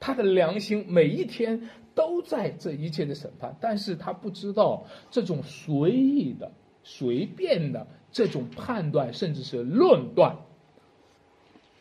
[0.01, 6.49] 他的良心每一天都在这一切的审判，但是他不知道这种随意的、
[6.85, 10.37] 随便的这种判断，甚至是论断，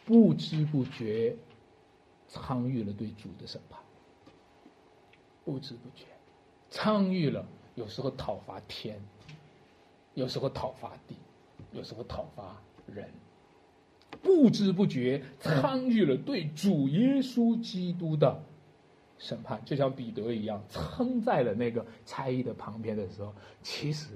[0.05, 1.37] 不知不觉
[2.29, 3.81] 参与了对主的审判，
[5.45, 6.05] 不知不觉
[6.71, 9.01] 参与了，有时候讨伐天，
[10.12, 11.17] 有时候讨伐地，
[11.73, 13.11] 有时候讨伐人，
[14.23, 18.38] 不知不觉参与了对主耶稣基督的
[19.19, 24.09] 审判，就像彼得一样，撑在了那个差役的旁边的时候，其实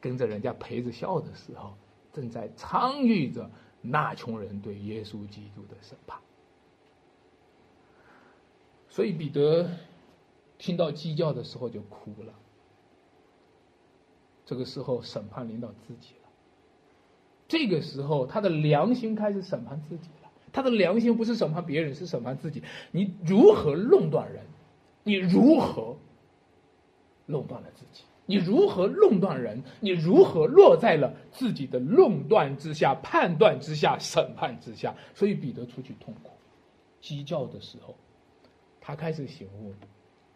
[0.00, 1.74] 跟着人家陪着笑的时候，
[2.12, 3.50] 正在参与着
[3.80, 6.18] 那穷人对耶稣基督的审判。
[8.94, 9.68] 所以彼得
[10.56, 12.32] 听到鸡叫的时候就哭了。
[14.46, 16.28] 这个时候审判领导自己了。
[17.48, 20.30] 这个时候他的良心开始审判自己了。
[20.52, 22.62] 他的良心不是审判别人，是审判自己。
[22.92, 24.44] 你如何弄断人？
[25.02, 25.96] 你如何
[27.26, 28.04] 弄断了自己？
[28.26, 29.60] 你如何弄断人？
[29.80, 34.94] 你如何落在了自己的论断之下、判断之下、审判之下？
[35.16, 36.30] 所以彼得出去痛苦，
[37.00, 37.96] 鸡叫的时候。
[38.86, 39.72] 他开始醒悟，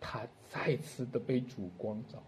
[0.00, 2.22] 他再次的被主光照，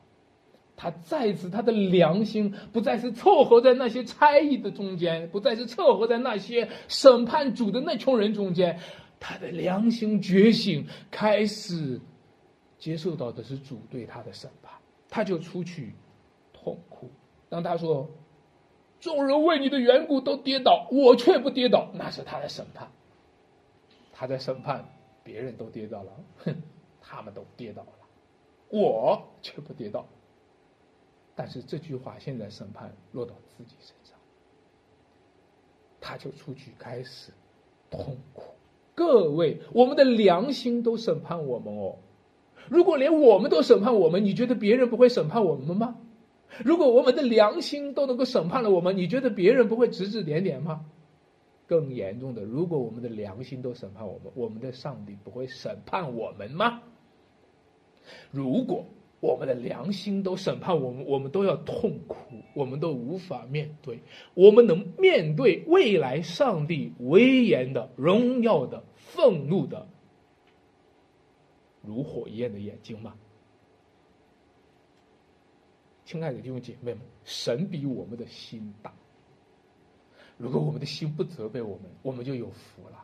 [0.77, 8.79] 他再次他的良心不再是凑合在那些差异的中间，不再是凑合在那些审判主的那群人中间，
[9.19, 11.99] 他的良心觉醒，开始
[12.77, 14.75] 接受到的是主对他的审判，
[15.09, 15.95] 他就出去
[16.53, 17.11] 痛哭。
[17.49, 18.11] 当他说
[19.01, 22.89] ：“众人为你的缘故都跌倒，我却不跌倒。”那是他的审判，
[24.13, 24.85] 他在审判。
[25.23, 26.55] 别人都跌倒了，哼，
[27.01, 27.89] 他们都跌倒了，
[28.69, 30.07] 我却不跌倒。
[31.35, 34.19] 但是这句话现在审判落到自己身上，
[36.01, 37.33] 他就出去开始
[37.91, 38.43] 痛苦。
[38.95, 41.97] 各位，我们的良心都审判我们哦。
[42.69, 45.97] 如果连我们都审判我们，你觉得别人不会审判我们吗？
[46.65, 50.85] 如果我们的良心都能够审判了我们，你觉得别人不会指指点点吗？
[51.71, 56.83] 更严重的，如果我们的良心都审判我们，我们的上帝不会审判我们吗？
[58.33, 58.85] 如果
[59.21, 62.17] 我们的良心都审判我们，我们都要痛苦，
[62.57, 64.01] 我们都无法面对，
[64.35, 69.87] 我们能面对未来上帝威严的、荣耀的、愤怒的、
[71.83, 73.15] 如火焰的眼睛吗？
[76.05, 78.93] 亲爱的弟兄姐妹们，神比我们的心大。
[80.40, 82.96] 如果我们的心不责备我们，我们就有福了；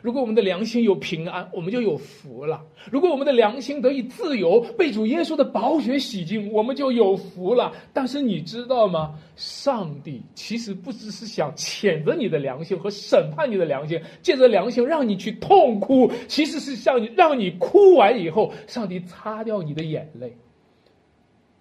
[0.00, 2.58] 如果我们的良心有平安，我们就有福了；
[2.90, 7.70] 如果我们的良心得以自由，被主耶稣的宝血洗净，我们就有福了。
[7.92, 9.14] 但是你知道吗？
[9.36, 20.34] 上帝其实不只是想谴责你的良心和审判你的良心，借着良心让你去痛哭，其实是向你让你哭完以后，上帝擦掉你的眼泪，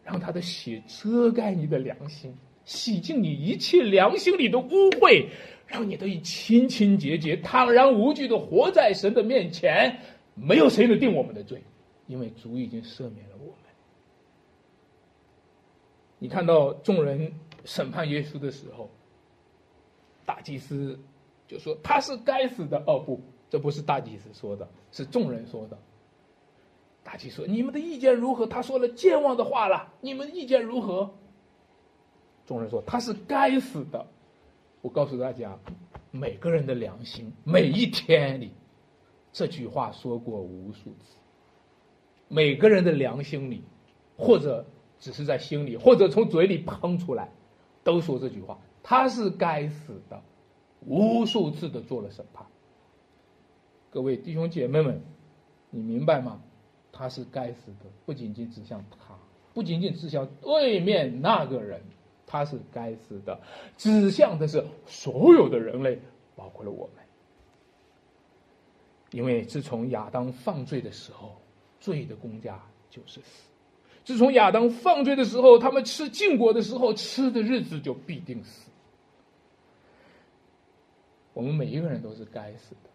[0.01, 2.34] 让他的血遮盖你的良心。
[2.69, 5.25] 洗净你一切良心里的污秽，
[5.65, 9.99] 让你得以清清洁洁、坦然无惧的活在神的面前。
[10.36, 11.63] 没有谁能定我们的罪，
[12.05, 13.55] 因为主已经赦免了我们。
[16.19, 17.34] 你看到众人
[17.65, 18.88] 审判耶稣的时候，
[20.23, 20.99] 大祭司
[21.47, 22.77] 就说他是该死的。
[22.86, 25.77] 哦不，这不是大祭司说的，是众人说的。
[27.03, 29.91] 大祭司说：“你们的意见如何？”他说了健忘的话了。
[30.01, 31.15] 你们意见如何？
[32.50, 34.08] 众人说他是该死的，
[34.82, 35.56] 我告诉大家，
[36.10, 38.52] 每个人的良心，每一天里，
[39.32, 41.16] 这句话说过无数次。
[42.28, 43.62] 每个人的良心里，
[44.18, 44.66] 或者
[45.00, 47.30] 只是在心里，或者从嘴里喷出来，
[47.84, 50.20] 都说这句话，他是该死的，
[50.88, 52.44] 无数次的做了审判。
[53.92, 55.00] 各位弟兄姐妹们，
[55.70, 56.42] 你明白吗？
[56.92, 59.14] 他是该死的，不仅仅指向他，
[59.54, 61.80] 不仅仅指向对面那个人。
[62.32, 63.42] 他是该死的，
[63.76, 66.00] 指向的是所有的人类，
[66.36, 67.04] 包括了我们。
[69.10, 71.36] 因为自从亚当犯罪的时候，
[71.80, 72.62] 罪的公家
[72.92, 73.50] 就是死。
[74.06, 78.70] 自从亚当犯罪的时候，他们吃禁果的时候，吃的日子就必定死。
[81.34, 82.89] 我们每一个人都是该死的。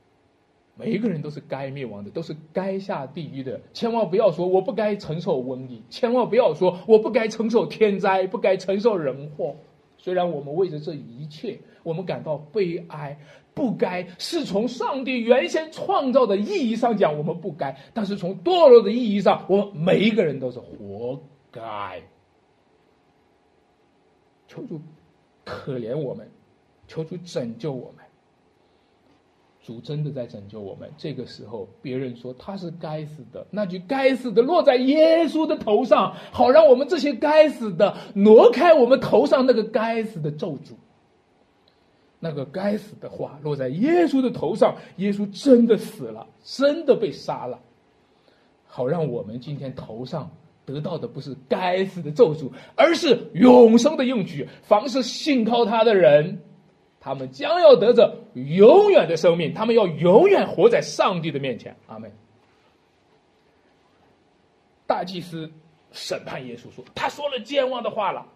[0.76, 3.60] 每一个人都是该灭亡的，都是该下地狱的。
[3.72, 9.54] 千万不要说我不该承受瘟疫，千万不要说我不该承受天灾，不该承受人祸。
[9.98, 13.16] 虽然我们为着这一切，我们感到悲哀，
[13.54, 22.02] 不该是从上帝原先创造的意义上讲，我们不该；但是从堕落的意义上，我们每一个人都是活该。
[24.46, 24.80] 求主
[25.44, 26.28] 可怜我们，
[26.86, 28.03] 求主拯救我们。
[29.64, 30.88] 主真的在拯救我们。
[30.98, 40.74] 这个时候，别人说他是该死的，那句“该死的”落在耶稣的头上，好让我们这些该死的挪开我们头上那个该死的咒诅。
[42.20, 47.58] 那个该死的话落在耶稣的头上，耶稣真的死了，真的被杀了，
[48.66, 50.30] 好让我们今天头上
[50.64, 54.48] 得到的不是该死的咒诅，而是永生的应许。
[54.62, 56.40] 凡是信靠他的人，
[56.98, 61.74] 他们将要得着永远的生命，他们要永远活在上帝的面前。
[61.86, 62.12] 阿门。
[64.86, 65.50] 大祭司
[65.92, 68.26] 审判耶稣说：“他说了健忘的话了。”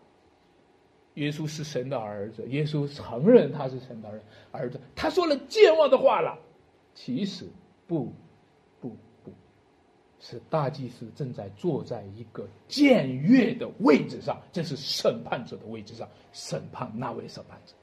[1.14, 4.22] 耶稣是神的儿子，耶稣承认他是神的儿
[4.52, 4.80] 儿子。
[4.94, 6.38] 他说了健忘的话了，
[6.94, 7.44] 其实
[7.88, 8.12] 不，
[8.80, 9.32] 不不，
[10.20, 17.74] 是大祭司正在坐在一个僭越的位置上，这是审判者的位置上审判那位审判者。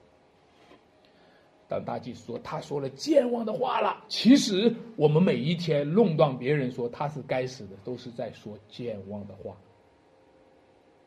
[1.68, 9.56] 当大祭司说他说了健忘的话了，其实我们每一天弄断别人说他是该死的，都是在说健忘的话。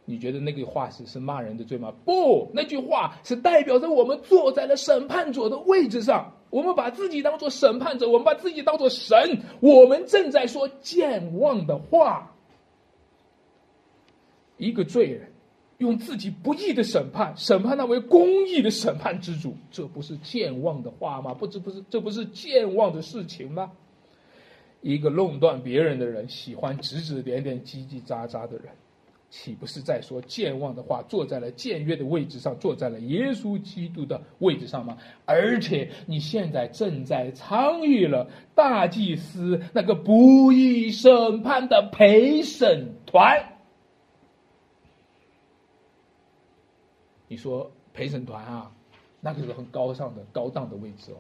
[0.04, 1.92] 你觉得那个话是是骂人的罪吗？
[2.04, 9.16] 不，那句话是代表着我们坐在了审判者的位置上，我们把自己当做审判者，我们把自己当做神，
[9.60, 12.34] 我们正在说健忘的话。
[14.56, 15.30] 一个罪人
[15.78, 21.32] 用自己不义的审判审判那位公义的审判之主，这不是健忘的话吗？
[21.32, 23.70] 不，这不是这不是健忘的事情吗？
[24.80, 28.66] 一个弄断别人的人，喜欢指指点点、叽叽喳喳的人。
[29.30, 31.02] 岂不是在说健忘的话？
[31.06, 34.96] 坐在了僭越的位置上，坐在了耶稣基督的位置上吗？
[35.26, 43.57] 而且你现在正在参与了大祭司那个不义审判的陪审团。
[47.28, 48.74] 你说陪审团啊，
[49.20, 51.18] 那可是很高尚的、高档的位置哦。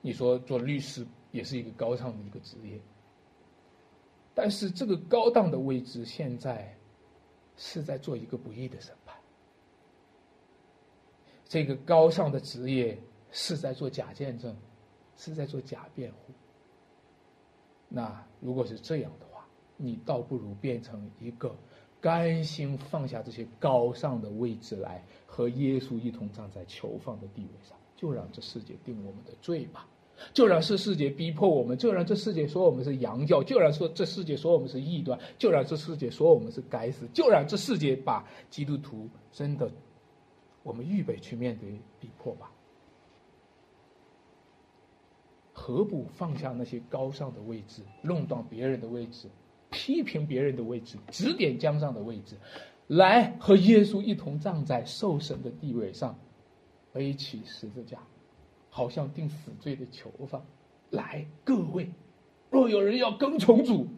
[0.00, 2.80] 你说做律师也是一个高尚的一个职业。
[4.34, 6.76] 但是这个高档的位置现在
[7.56, 9.16] 是在做一个不义的审判，
[11.44, 12.96] 这个高尚的职业
[13.32, 14.56] 是在做假见证，
[15.16, 16.32] 是在做假辩护。
[17.88, 19.44] 那如果是这样的话，
[19.76, 21.52] 你倒不如变成一个
[22.00, 29.86] 甘心放下这些高尚的位置来和耶稣一同站在囚犯的地位上，就让这世界定我们的罪吧。
[30.32, 39.70] 就让这世界逼迫我们，就让这世界说我们是洋教，就让说这世界说我们是异端，就让这世界说我们是该死，就让这世界把基督徒真的，
[40.64, 42.50] 我们预备去面对逼迫吧。
[45.52, 49.28] 何不放下那些高尚的位置，弄断别人的位置，
[49.70, 52.36] 批评别人的位置，指点江上的位置，
[52.86, 56.18] 来和耶稣一同站在受审的地位上，
[56.92, 57.98] 背起十字架。
[58.70, 60.40] 好像定死罪的囚犯，
[60.90, 61.90] 来，各位，
[62.50, 63.88] 若有人要跟从主，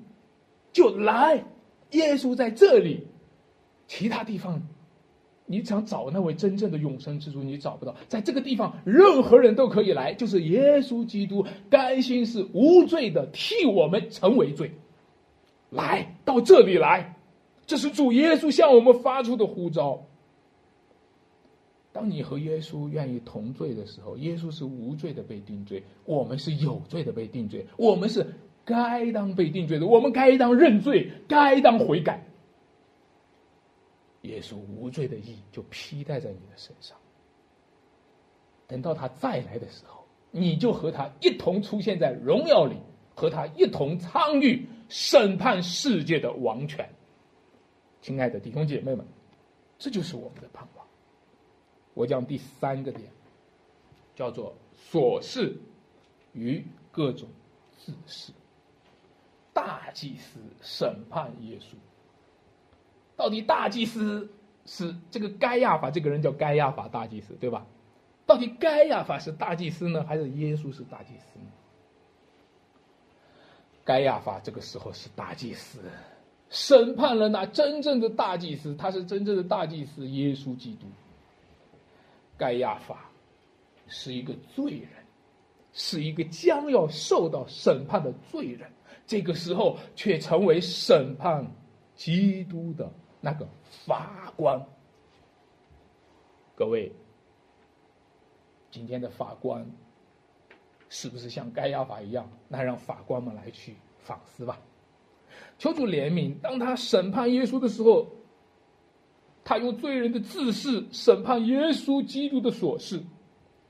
[0.72, 1.44] 就来。
[1.90, 3.04] 耶稣在这里，
[3.88, 4.62] 其他地方，
[5.44, 7.94] 你想找那位真正的永生之主，你找不到。
[8.06, 14.70] 在这个地方，任何人都可以来，就是耶稣基督甘心是无罪的，替我们成为罪，
[15.70, 17.16] 来到这里来，
[17.66, 20.04] 这是主耶稣向我们发出的呼召。
[21.92, 28.24] 当你和耶稣愿意同罪的时候，耶稣是无罪的被定罪，我们是有罪的被定罪，我们是
[28.64, 32.24] 该当被定罪的，我们该当认罪，该当悔改。
[34.22, 36.96] 耶稣无罪的义就披戴在你的身上。
[38.68, 42.76] 等到他再来的时候，你就和他一同出现在荣耀里，
[43.14, 46.88] 和他一同参与审判世界的王权。
[48.00, 49.06] 亲爱的弟兄姐妹们，
[49.78, 50.86] 这就是我们的盼望。
[51.94, 53.10] 我讲第三个点，
[54.14, 54.56] 叫做
[54.90, 55.56] 琐事
[56.32, 57.28] 与各种
[57.76, 58.32] 自事。
[59.52, 61.74] 大祭司审判耶稣，
[63.16, 64.30] 到底大祭司
[64.64, 67.66] 是这个该亚法这个人叫该亚法大祭司对吧？
[68.24, 71.46] 到底该亚法是大祭司呢，还是耶稣是大祭司呢？
[73.90, 75.80] 该亚法这个时候是大祭司，
[76.48, 80.86] 审判了那真正的大祭司，他是真正的大祭司耶稣基督。
[82.38, 83.10] 盖亚法
[83.88, 84.90] 是一个罪人，
[85.72, 88.70] 是一个将要受到审判的罪人。
[89.08, 91.44] 这个时候，却成为审判
[91.96, 92.88] 基督的
[93.20, 93.48] 那个
[93.84, 94.64] 法官。
[96.54, 96.92] 各位，
[98.70, 99.68] 今天的法官
[100.90, 102.30] 是不是像盖亚法一样？
[102.46, 104.60] 那让法官们来去反思吧。
[105.56, 108.06] 求主怜悯，当他审判耶稣的时候。
[109.42, 113.02] 他用罪人的自视审判耶稣基督的琐事，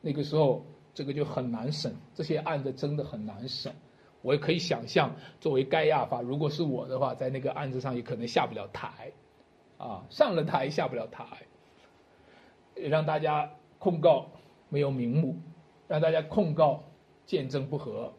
[0.02, 3.72] 那个时候这个就很难审，这些案子真的很难审。
[4.20, 9.10] 我也可以想象，作为盖亚法，如果是我的话，在那个案子上也可能下不了台，
[9.78, 11.24] 啊，上了台下不了台，
[12.74, 14.26] 也让大家控告
[14.68, 15.38] 没有名目，
[15.86, 16.82] 让大家控告
[17.30, 18.12] 见证不合，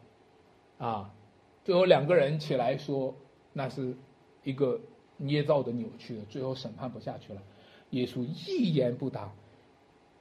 [0.78, 1.12] 啊，
[1.64, 3.14] 最后两个人起来说
[3.52, 3.94] 那是
[4.42, 4.80] 一个
[5.18, 7.42] 捏造的、扭曲的，最后审判不下去了，
[7.90, 9.30] 耶稣一言不答。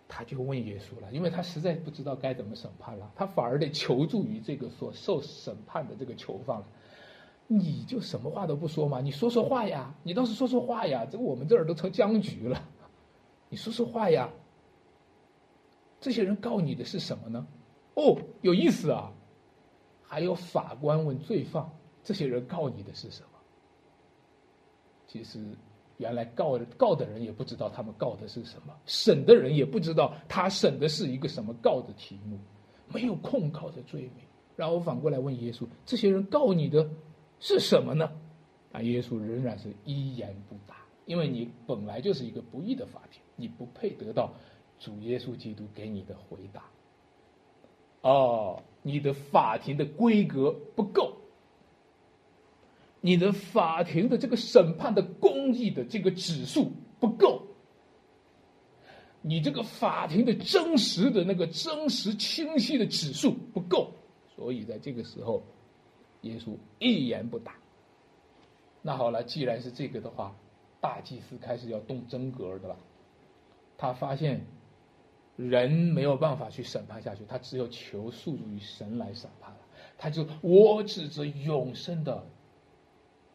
[0.09, 6.65] 他就问耶稣了，因为他实在不知道该怎么审判了，他反而得求助于这个所受审判的这个囚犯了。
[7.47, 8.99] 你就什么话都不说嘛？
[8.99, 9.95] 你说说话呀！
[10.03, 11.07] 你倒是说说话呀！
[11.09, 12.61] 这我们这儿都成僵局了，
[13.47, 14.29] 你说说话呀！
[16.01, 17.47] 这些人告你的是什么呢？
[17.95, 19.11] 哦，有意思啊！
[20.01, 21.69] 还有法官问罪犯，
[22.03, 23.29] 这些人告你的是什么？
[25.07, 25.39] 其实。
[25.97, 32.39] 原来告告的人也不知道他们告的是什么，审的人也不知道他审的是一个什么告的题目，
[32.91, 34.25] 没有控告的罪名。
[34.55, 36.89] 然后反过来问耶稣：这些人告你的
[37.39, 38.11] 是什么呢？
[38.71, 44.33] 啊，耶稣仍然是一言不答，因为你本来就是一个不义的法庭，你不配得到
[44.79, 46.63] 主耶稣基督给你的回答。
[48.01, 51.17] 哦，你的法庭的规格不够。
[53.03, 57.41] 你的法庭的这个审判的公义的这个指数不够，
[59.23, 63.91] 你这个法庭的真实的那个真实清晰的指数不够，
[64.35, 65.41] 所以在这个时候，
[66.21, 67.55] 耶稣一言不答。
[68.83, 70.35] 那好了，既然是这个的话，
[70.79, 72.77] 大祭司开始要动真格的了。
[73.79, 74.45] 他发现
[75.49, 79.59] 人没有办法去审判下去，他只有求诉于神来审判了。
[79.97, 82.23] 他就我指着永生的。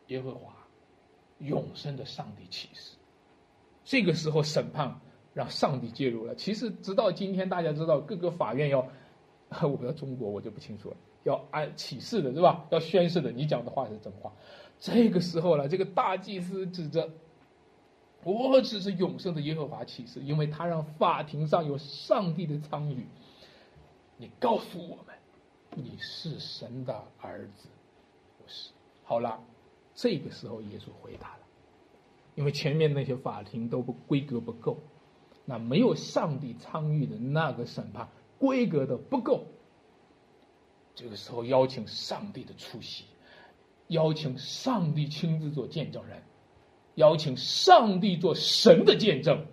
[0.08, 0.52] 耶和华，
[1.38, 2.92] 永生的上帝启示。
[3.84, 5.00] 这个时候审判
[5.34, 6.32] 让上帝介入了。
[6.36, 8.88] 其实直到今天，大家知道各个法院要，
[9.62, 12.64] 我不知道中国我就不清楚了，要按启示的是吧？
[12.70, 14.32] 要宣誓的，你讲的话是真话。
[14.78, 17.10] 这个时候了，这个大祭司指着，
[18.26, 23.06] 我只是永生的耶和华启示，因为他让法庭上有上帝的参与。
[24.16, 25.14] 你告诉我们，
[25.76, 27.68] 你是神的儿子，
[28.36, 28.70] 不是？
[29.04, 29.40] 好了。
[29.94, 31.40] 这个时候，耶稣回答了，
[32.34, 34.76] 因为前面那些法庭都不规格不够，
[35.46, 38.08] 那没有上帝参与的那个审判
[38.38, 39.46] 规格的不够。
[40.94, 43.04] 这个时候，邀请上帝的出席，
[43.86, 46.22] 邀请上帝亲自做见证人，
[46.96, 49.46] 邀请上帝做神的见证。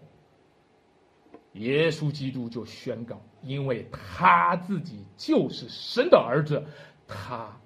[1.54, 6.66] 耶稣基督就宣告，因为他自己就是神的儿子，
[7.08, 7.58] 他。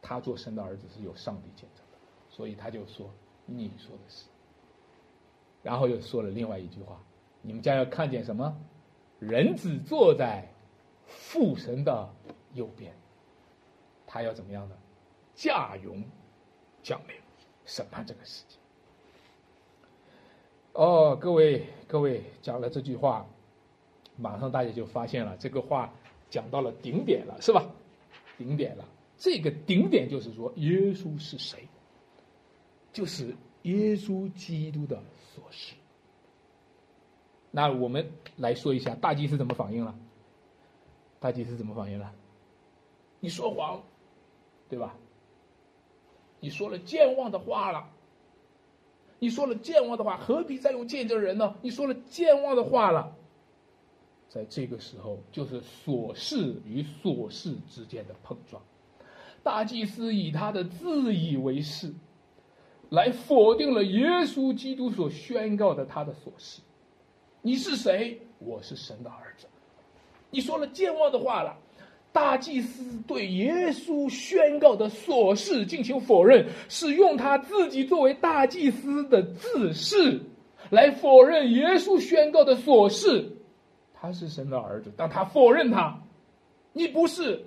[0.00, 1.98] 他做神的儿子是有上帝见证的，
[2.28, 3.08] 所以他就说
[3.46, 4.24] ：“你说的是。”
[5.62, 7.00] 然后又说了另外一句话
[7.40, 8.52] ：“你们将要看见什么？
[9.20, 10.52] 人子坐在
[11.06, 12.12] 父神的
[12.54, 12.92] 右边，
[14.06, 14.76] 他要怎么样呢？
[15.36, 16.04] 驾云
[16.82, 17.16] 降临，
[17.72, 18.56] 审判这个世界。”
[20.74, 23.26] 哦，各位各位，讲了这句话，
[24.16, 25.92] 马上大家就发现了，这个话
[26.28, 27.66] 讲到了顶点了，是吧？
[28.36, 28.84] 顶点了。
[29.16, 31.68] 这个顶点就是说，耶稣是谁？
[32.92, 35.02] 就是耶稣基督的
[35.34, 35.74] 所示。
[37.50, 39.94] 那我们来说一下，大祭司怎么反应了？
[41.20, 42.12] 大祭司怎么反应了？
[43.20, 43.82] 你说谎，
[44.68, 44.96] 对吧？
[46.42, 47.88] 你说了健忘的话了。
[49.20, 51.54] 你说了健忘的话，何必再用见证人呢？
[51.62, 53.14] 你说了健忘的话了，
[54.28, 58.60] 在这个时候，就是琐事与琐事之间的碰撞。
[59.44, 61.94] 大祭司以他的自以为是，
[62.90, 66.60] 来否定了耶稣基督所宣告的他的琐事。
[67.40, 68.20] 你是谁？
[68.40, 69.46] 我是神的儿子。
[70.30, 71.56] 你说了健忘的话了。
[72.12, 80.20] 大祭司对耶稣宣告的所事进行否认，是用他自己作为大祭司的自视
[80.70, 83.36] 来否认耶稣宣告的所事。
[83.94, 86.02] 他是神的儿子，但他否认他。
[86.72, 87.44] 你不是。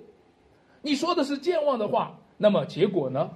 [0.82, 3.30] 你说的是健忘的话，那么结果呢？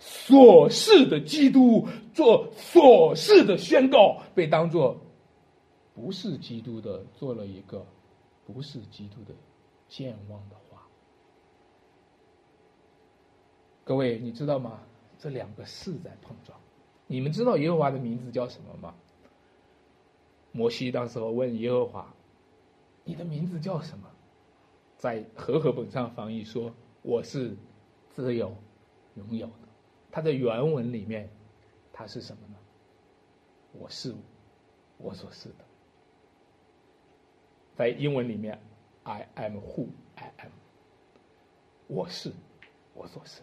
[0.00, 4.98] 琐事的基督做琐事的宣告，被当做
[5.94, 7.86] 不是基督的，做了一个
[8.46, 9.34] 不是基督的
[9.88, 10.67] 健忘的话。
[13.88, 14.82] 各位，你知道吗？
[15.18, 16.60] 这两个是在碰撞。
[17.06, 18.94] 你们知道耶和华的名字叫什么吗？
[20.52, 22.14] 摩西当时候问耶和华
[23.02, 24.06] ：“你的名字叫什么？”
[24.98, 26.70] 在和合本上翻译说。
[27.00, 27.56] 我是
[28.10, 28.54] 自由
[29.14, 29.68] 拥有的，
[30.10, 31.30] 它的原文里面，
[31.90, 32.56] 它是什么呢？
[33.72, 34.14] 我是
[34.98, 35.64] 我所是的，
[37.74, 38.60] 在英文里面
[39.04, 39.86] ，I am who
[40.16, 40.50] I am。
[41.86, 42.30] 我是
[42.92, 43.40] 我所是，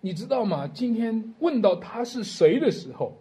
[0.00, 0.66] 你知道吗？
[0.68, 3.16] 今天问到他是谁的时候，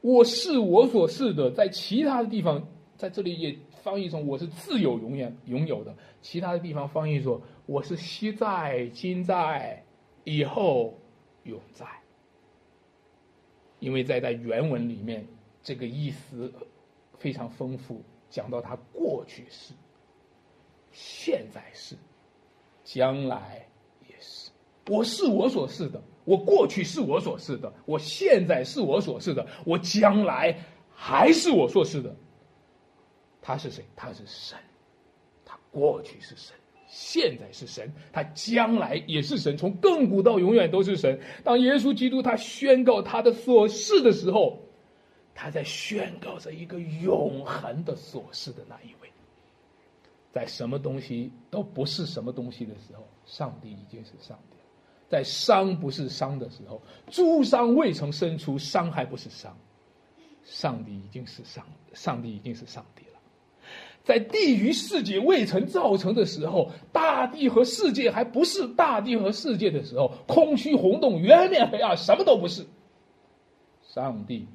[0.00, 2.66] 我是我所是的，在其他的地方
[2.96, 9.84] 在这里也翻译成我是自有永远拥有的，其他的地方翻译说我是昔在、今在、
[10.24, 10.98] 以后
[11.44, 11.86] 永在。
[13.78, 15.24] 因为在在原文里面，
[15.62, 16.52] 这个意思
[17.16, 19.72] 非常丰富，讲到他过去式、
[20.90, 21.94] 现在式、
[22.82, 23.57] 将来。
[24.88, 30.58] 我是我所是的，我过去是我所是的，我现在是我所是的，我将来
[30.94, 32.14] 还是我所是的。
[33.40, 33.84] 他是谁？
[33.96, 34.58] 他是神，
[35.44, 36.54] 他过去是神。
[36.86, 41.20] 现在是神，他将来也是神，从亘古到永远都是神。
[41.44, 44.58] 当耶稣基督他宣告他的所是的时候，
[45.34, 49.10] 他在宣告着一个永恒的所是的那一位。
[50.32, 54.57] 在什么东西都不是什么东西的时候，上帝已经是上帝；
[55.08, 56.80] 在伤不是伤的时候，
[57.10, 59.56] 诸伤未曾生出，伤还不是伤，
[60.44, 63.18] 上帝已经是上，上帝已经是上帝了。
[64.04, 72.66] 在地狱世界未曾造成的时候，大地和世界还不是大地和世界的时候，空虚红洞，圆面黑暗，什么都不是。
[73.82, 74.46] 上帝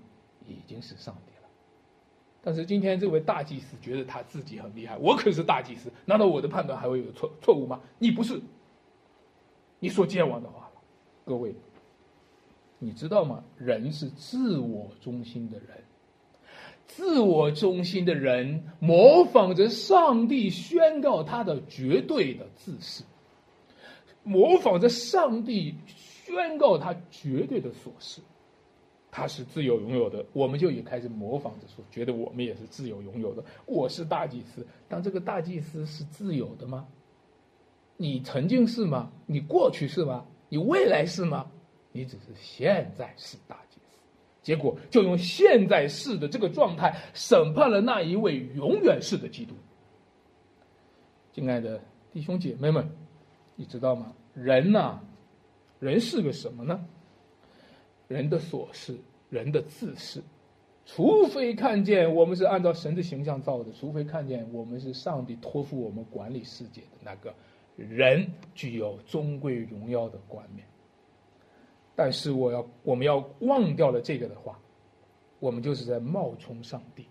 [0.48, 1.48] 已经是上帝了，
[2.42, 7.80] 但是今天这位大祭司觉得他自己很厉害，我可是大祭司，难道我的判断还会有错错误吗？
[8.00, 8.40] 你不是，
[9.84, 10.82] 你说健忘的话了，
[11.26, 11.54] 各位，
[12.80, 13.44] 你知道吗？
[13.58, 15.68] 人是自我中心的人。
[16.88, 23.04] 自我中心的人模仿着上帝宣告他的绝对的自私，
[24.24, 28.22] 模仿着上帝宣告他绝对的所事，
[29.12, 33.44] 他是自由拥有的，我们就也开始模仿着说，觉得我们也是自由拥有的。
[33.66, 36.88] 我是大祭司，当这个大祭司是自由的吗？
[37.98, 39.12] 你曾经是吗？
[39.26, 40.26] 你过去是吗？
[40.50, 41.50] 你未来是吗？
[41.92, 43.98] 你只是现在是大祭司。
[44.42, 49.54] 结果就用现在是的这个状态审判了那一位永远是的基督。
[51.32, 51.80] 敬爱的
[52.12, 52.88] 弟兄姐妹们，
[53.56, 54.14] 你知道吗？
[54.34, 55.00] 人呐，
[55.80, 56.84] 人是个什么呢？
[58.08, 58.98] 人的所事，
[59.30, 60.22] 人的自私，
[60.86, 67.34] 除非看见我们是按照神的形象造的，除非看见我们是上帝托付我们管理世界的那个
[67.76, 70.66] 人，具有尊贵荣耀的冠冕。
[71.96, 74.60] 但是我要，我们要忘掉了这个的话，
[75.40, 77.08] 我们就是在冒充上帝，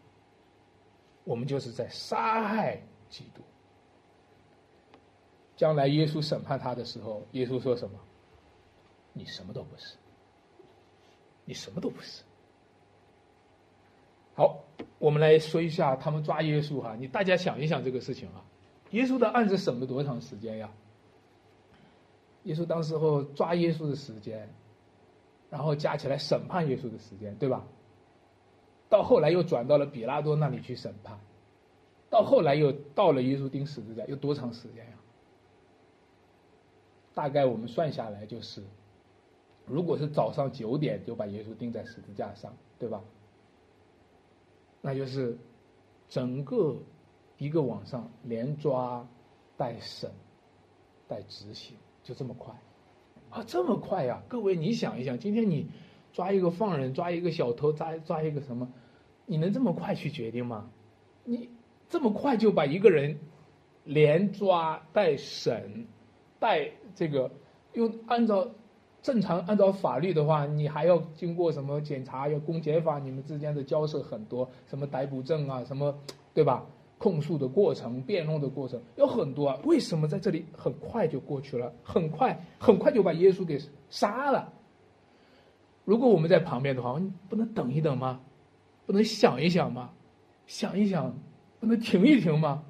[1.24, 3.42] 我们就是在杀害基督。
[5.56, 7.98] 将来耶稣审判他的时候，耶稣说什么？
[9.12, 9.96] 你什么都不是，
[11.44, 12.22] 你什么都不是。
[14.34, 14.64] 好，
[14.98, 18.42] 我们来说一下他们抓耶稣哈，你大家想一想这个事情啊，
[18.92, 20.70] 耶稣的案子审了多长时间呀？
[22.44, 24.48] 耶稣当时候抓耶稣的时间。
[25.50, 27.62] 然后加起来审判耶稣的时间，对吧？
[28.88, 31.20] 到后来又转到了比拉多那里去审判，
[32.08, 34.92] 到后来又到了耶稣钉十字架，有多长时间呀？
[37.12, 38.62] 大概我们算下来就是，
[39.66, 43.04] 如果是早上九点就把耶稣钉在十字架上，对吧？
[44.80, 45.36] 那就是
[46.08, 46.78] 整个
[47.42, 49.04] 一个晚上连抓
[49.56, 50.08] 带审
[51.08, 52.54] 带执行，就这么快。
[53.30, 54.22] 啊，这么快呀！
[54.28, 55.66] 各位，你想一想，今天你
[56.12, 58.68] 抓一个放人，抓一个小偷，抓抓一个什么，
[59.26, 60.70] 你能这么快去决定吗？
[61.24, 61.50] 你
[61.88, 63.18] 这么快就把一个人
[63.82, 65.88] 连抓带审
[66.38, 67.28] 带这个，
[67.72, 68.52] 用按照
[69.02, 72.28] 正常按照法律的话，你还要经过什么检查？
[72.28, 75.98] 要公检法，你们之间的交涉很多，什么逮捕证啊，什么
[76.32, 76.64] 对吧？
[77.02, 81.74] 控诉的过程、辩论的过程有很多啊，为什么在这里很快就过去了？
[81.82, 84.52] 很快，很快就把耶稣给杀了。
[85.84, 88.20] 如果我们在旁边的话，你不能等一等吗？
[88.86, 89.90] 不能想一想吗？
[90.46, 91.12] 想一想，
[91.58, 92.62] 不能停一停吗？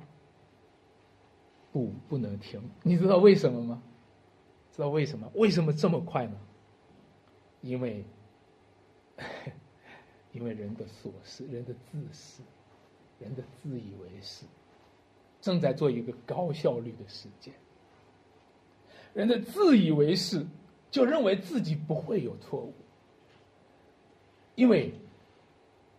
[1.71, 2.59] 不，不能停。
[2.83, 3.83] 你知道为什么吗？
[4.75, 5.31] 知道为什么？
[5.35, 6.39] 为什么这么快呢？
[7.61, 8.03] 因为，
[10.33, 12.43] 因为人的琐事，人的自私。
[13.23, 14.45] 人的自以为是，
[15.41, 17.55] 正在做一个高效率的实践。
[19.15, 20.47] 人的自以为是，
[20.91, 22.73] 就认为自己不会有错误，
[24.55, 24.93] 因为，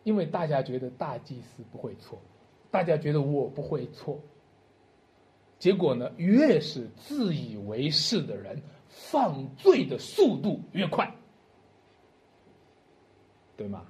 [0.03, 2.19] 因为大家觉得大祭司不会错，
[2.69, 4.19] 大家觉得我不会错。
[5.59, 11.09] 结果呢，越是自以为是的人，犯罪的速度越快，
[13.55, 13.85] 对吗？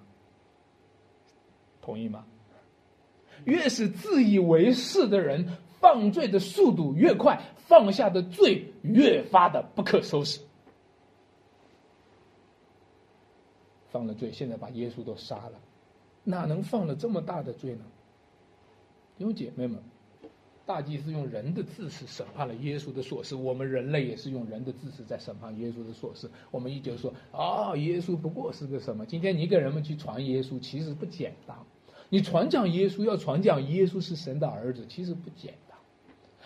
[1.81, 2.25] 同意吗？
[3.45, 5.47] 越是自以为是的人，
[5.79, 10.39] 犯罪的速度越快，放下的罪越发的不可收拾。
[13.89, 15.53] 犯了罪，现在把耶稣都杀了，
[16.23, 17.81] 哪能犯了这么大的罪呢？
[19.17, 19.77] 弟兄姐妹们，
[20.65, 26.27] 大祭司用人的自私审判了耶稣的琐事，我们人类也是用人的自私在审判耶稣的琐事。
[26.49, 29.05] 我们一直说啊，耶稣不过是个什么？
[29.05, 31.55] 今天你给人们去传耶稣，其实不简单。
[32.09, 35.77] 你传讲耶稣，要传讲耶稣是神的儿子，其实不简单。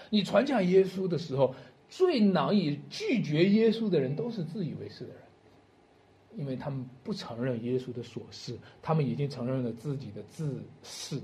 [0.09, 1.53] 你传讲耶稣的时候，
[1.89, 5.21] 最难以拒绝耶稣的人都是自以为是的人，
[6.37, 11.19] 因为他们不承认耶稣的所事，他们已经承认了自己的自是，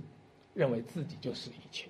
[0.53, 1.87] 认为自己就是一切。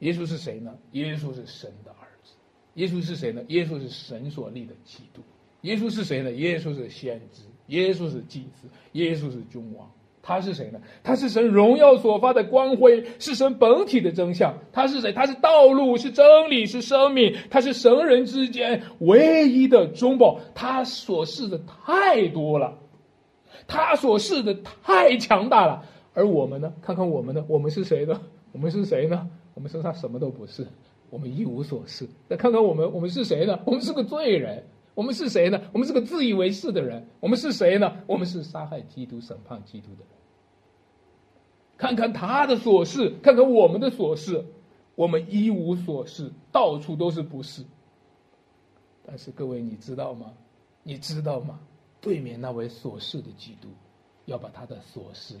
[0.00, 0.76] 耶稣是谁呢？
[0.92, 2.32] 耶稣是神的儿子。
[2.74, 3.42] 耶稣是谁呢？
[3.48, 5.22] 耶稣是神所立的基督。
[5.62, 6.30] 耶稣是谁呢？
[6.32, 7.42] 耶稣是先知。
[7.68, 8.68] 耶稣是祭司。
[8.92, 9.90] 耶稣是君王。
[10.26, 10.80] 他是谁呢？
[11.04, 14.52] 他是神荣耀所发的光辉，是神本体的真相。
[14.72, 15.12] 他是谁？
[15.12, 17.32] 他是道路，是真理，是生命。
[17.48, 20.40] 他是神人之间唯一的中保。
[20.52, 22.76] 他所示的太多了，
[23.68, 24.52] 他所示的
[24.82, 25.84] 太强大了。
[26.12, 26.72] 而我们呢？
[26.82, 27.44] 看看我们呢？
[27.46, 28.20] 我们是谁呢？
[28.50, 29.28] 我们是谁呢？
[29.54, 30.66] 我们身上什么都不是，
[31.08, 32.04] 我们一无所事。
[32.28, 33.60] 再看看我们，我们是谁呢？
[33.64, 34.64] 我们是个罪人。
[34.96, 35.60] 我们是谁呢？
[35.74, 37.06] 我们是个自以为是的人。
[37.20, 38.02] 我们是谁呢？
[38.06, 40.08] 我们是杀害基督、审判基督的人。
[41.76, 44.42] 看看他的琐事，看看我们的琐事，
[44.94, 47.62] 我们一无所事，到处都是不是。
[49.04, 50.32] 但是各位，你知道吗？
[50.82, 51.60] 你知道吗？
[52.00, 53.68] 对面那位琐事的基督，
[54.24, 55.34] 要把他的琐事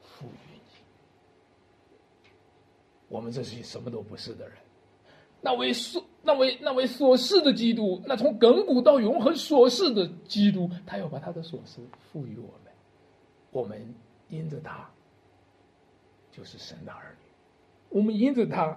[0.00, 0.60] 赋予你。
[3.08, 4.56] 我们这些什么都不是的人，
[5.42, 12.72] 那位琐那位那位所示的基督，那从亘古到永恒所示的基督，他要把他的所示赋予我们，
[13.50, 13.94] 我们
[14.28, 14.88] 因着他
[16.32, 17.26] 就是神的儿女，
[17.90, 18.76] 我们因着他，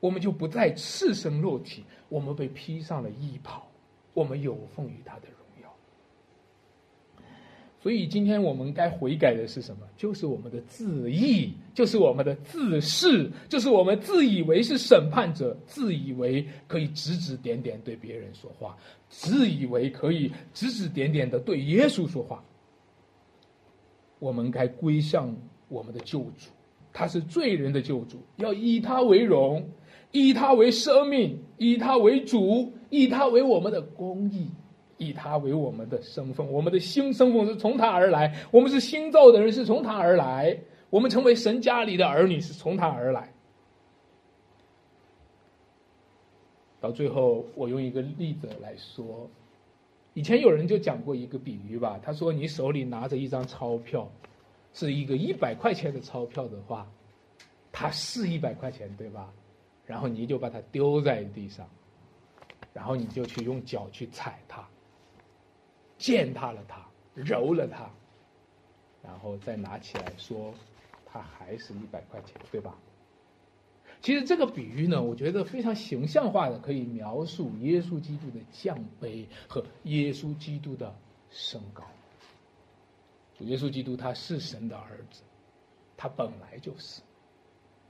[0.00, 3.68] 我们就不再赤身裸体，我们被披上了衣袍，
[4.14, 5.28] 我们有奉于他的。
[7.82, 9.86] 所以今天我们该悔改的是什么？
[9.96, 18.76] 就是我们的自义，就是我们的自恃，就是我们自以为是审判者，自以为可以指指点点对别人说话，
[19.08, 22.44] 自以为可以指指点点的对耶稣说话。
[24.18, 25.34] 我们该归向
[25.68, 26.50] 我们的救主，
[26.92, 29.66] 他是罪人的救主，要以他为荣，
[30.12, 34.50] 以他为生命，以他为主，以他为我们的公义。
[35.00, 38.36] 以他为我们的身份，我们的新身份是从他而来。
[38.50, 40.56] 我们是新造的人，是从他而来。
[40.90, 43.32] 我们成为神家里的儿女，是从他而来。
[46.78, 49.26] 到最后，我用一个例子来说，
[50.12, 51.98] 以前有人就讲过一个比喻吧。
[52.02, 54.06] 他说：“你手里拿着一张钞票，
[54.74, 56.86] 是一个一百块钱的钞票的话，
[57.72, 59.32] 它是一百块钱，对吧？
[59.86, 61.66] 然后你就把它丢在地上，
[62.74, 64.62] 然后你就去用脚去踩它。”
[66.00, 67.90] 践踏了它，揉了它，
[69.04, 70.54] 然后再拿起来说，
[71.04, 72.74] 它还是一百块钱，对吧？
[74.00, 80.96] 其实这个比喻呢，我觉得非常形象化的，可以描述耶稣基督的降卑和耶稣基督的
[81.30, 81.84] 升高。
[83.40, 85.22] 耶稣基督他是神的儿子，
[85.98, 87.02] 他本来就是。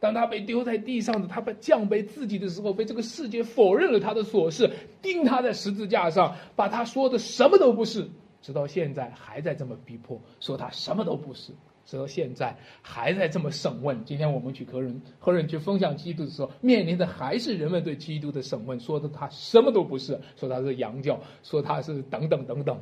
[0.00, 4.70] 当他被丢在地上的，他被降卑自己的时候，被这个世界否认了他的所事，
[5.02, 8.08] 钉他在十字架上，把他说的什么都不是，
[8.40, 11.52] 直到现在还在这么逼迫，说他什么都不是，
[11.84, 14.02] 直到现在还在这么审问。
[14.06, 22.80] 今天我们去和人和人去分享基督的时候，面临的还是人们对基督的审问，说的他什么都不是，说他是羊角，说他是等等等等。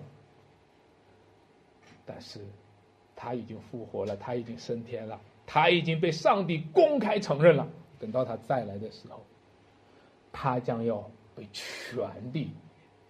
[2.07, 2.41] 但是，
[3.17, 5.21] 他已经复活了，他已经升天了。
[5.51, 7.67] 他已经被上帝公开承认了。
[7.99, 9.25] 等到他再来的时候，
[10.31, 12.53] 他将要被全地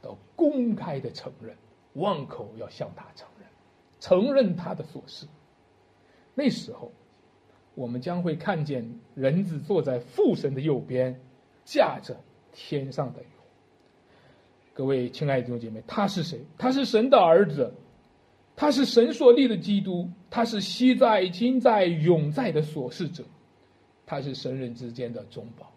[0.00, 1.56] 都公开的承认，
[1.94, 3.48] 万口要向他承认，
[3.98, 5.26] 承认他的所事。
[6.36, 6.92] 那时候，
[7.74, 11.20] 我们将会看见人子坐在父神的右边，
[11.64, 12.16] 驾着
[12.52, 13.28] 天上的云。
[14.72, 16.40] 各位亲爱的弟兄姐妹，他是谁？
[16.56, 17.74] 他是神的儿子。
[18.60, 23.24] 他是神所立的基督，他是昔在、今在、永在的所事者，
[24.04, 25.70] 他是神人之间的中保。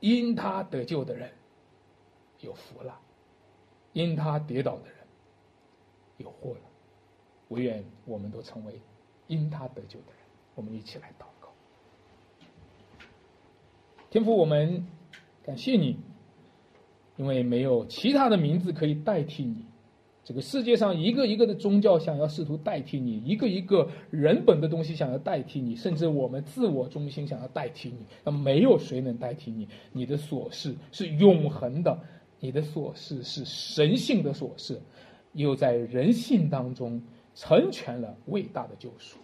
[0.00, 1.30] 因他得救的人
[2.40, 2.98] 有福了，
[3.92, 4.96] 因他跌倒的人
[6.16, 6.60] 有祸了。
[7.50, 8.80] 唯愿我们都成为
[9.28, 10.16] 因他得救的人。
[10.56, 11.48] 我们一起来祷告。
[14.10, 14.84] 天父，我们
[15.44, 15.96] 感谢你，
[17.16, 19.64] 因为没有其他的名字可以代替你。
[20.28, 29.66] 这个世界上一个一个的宗教想要试图代替你，一个一个人本的东西想要代替你，甚至我们自我中心想要代替你，那没有谁能代替你。
[29.90, 31.98] 你的琐事是永恒的，
[32.40, 34.78] 你的琐事是神性的琐事，
[35.32, 37.00] 又在人性当中
[37.34, 39.16] 成全了伟大的救赎。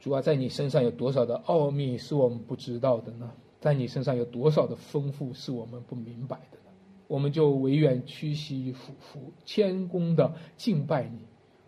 [0.00, 3.30] 主啊，在你身上有多少的奥秘是我们不知道的呢？
[3.60, 6.58] 在你身上有多少的丰富是我们不明白的？
[7.12, 11.18] 我们就唯愿屈膝俯伏，谦恭的敬拜你，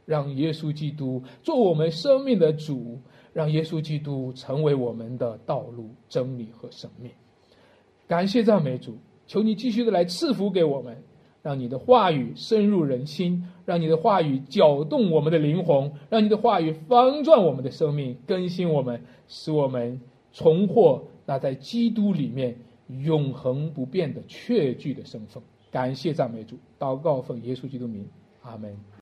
[0.07, 2.99] 让耶稣基督做我们生命的主，
[3.35, 7.11] 让耶稣基督成为我们的道路、真理和生命。
[8.09, 10.97] 感谢赞美主，求你继续的来赐福给我们。
[11.43, 20.01] 让你的话语深入人心，让你的话语搅动我们的灵魂，让你的话语翻转我们的生命，更新我们，使我们
[20.33, 22.57] 重获那在基督里面
[22.89, 25.43] 永恒不变的确据的身份。
[25.71, 28.09] 感谢赞美主，祷告奉耶稣基督名，
[28.43, 28.77] 阿门。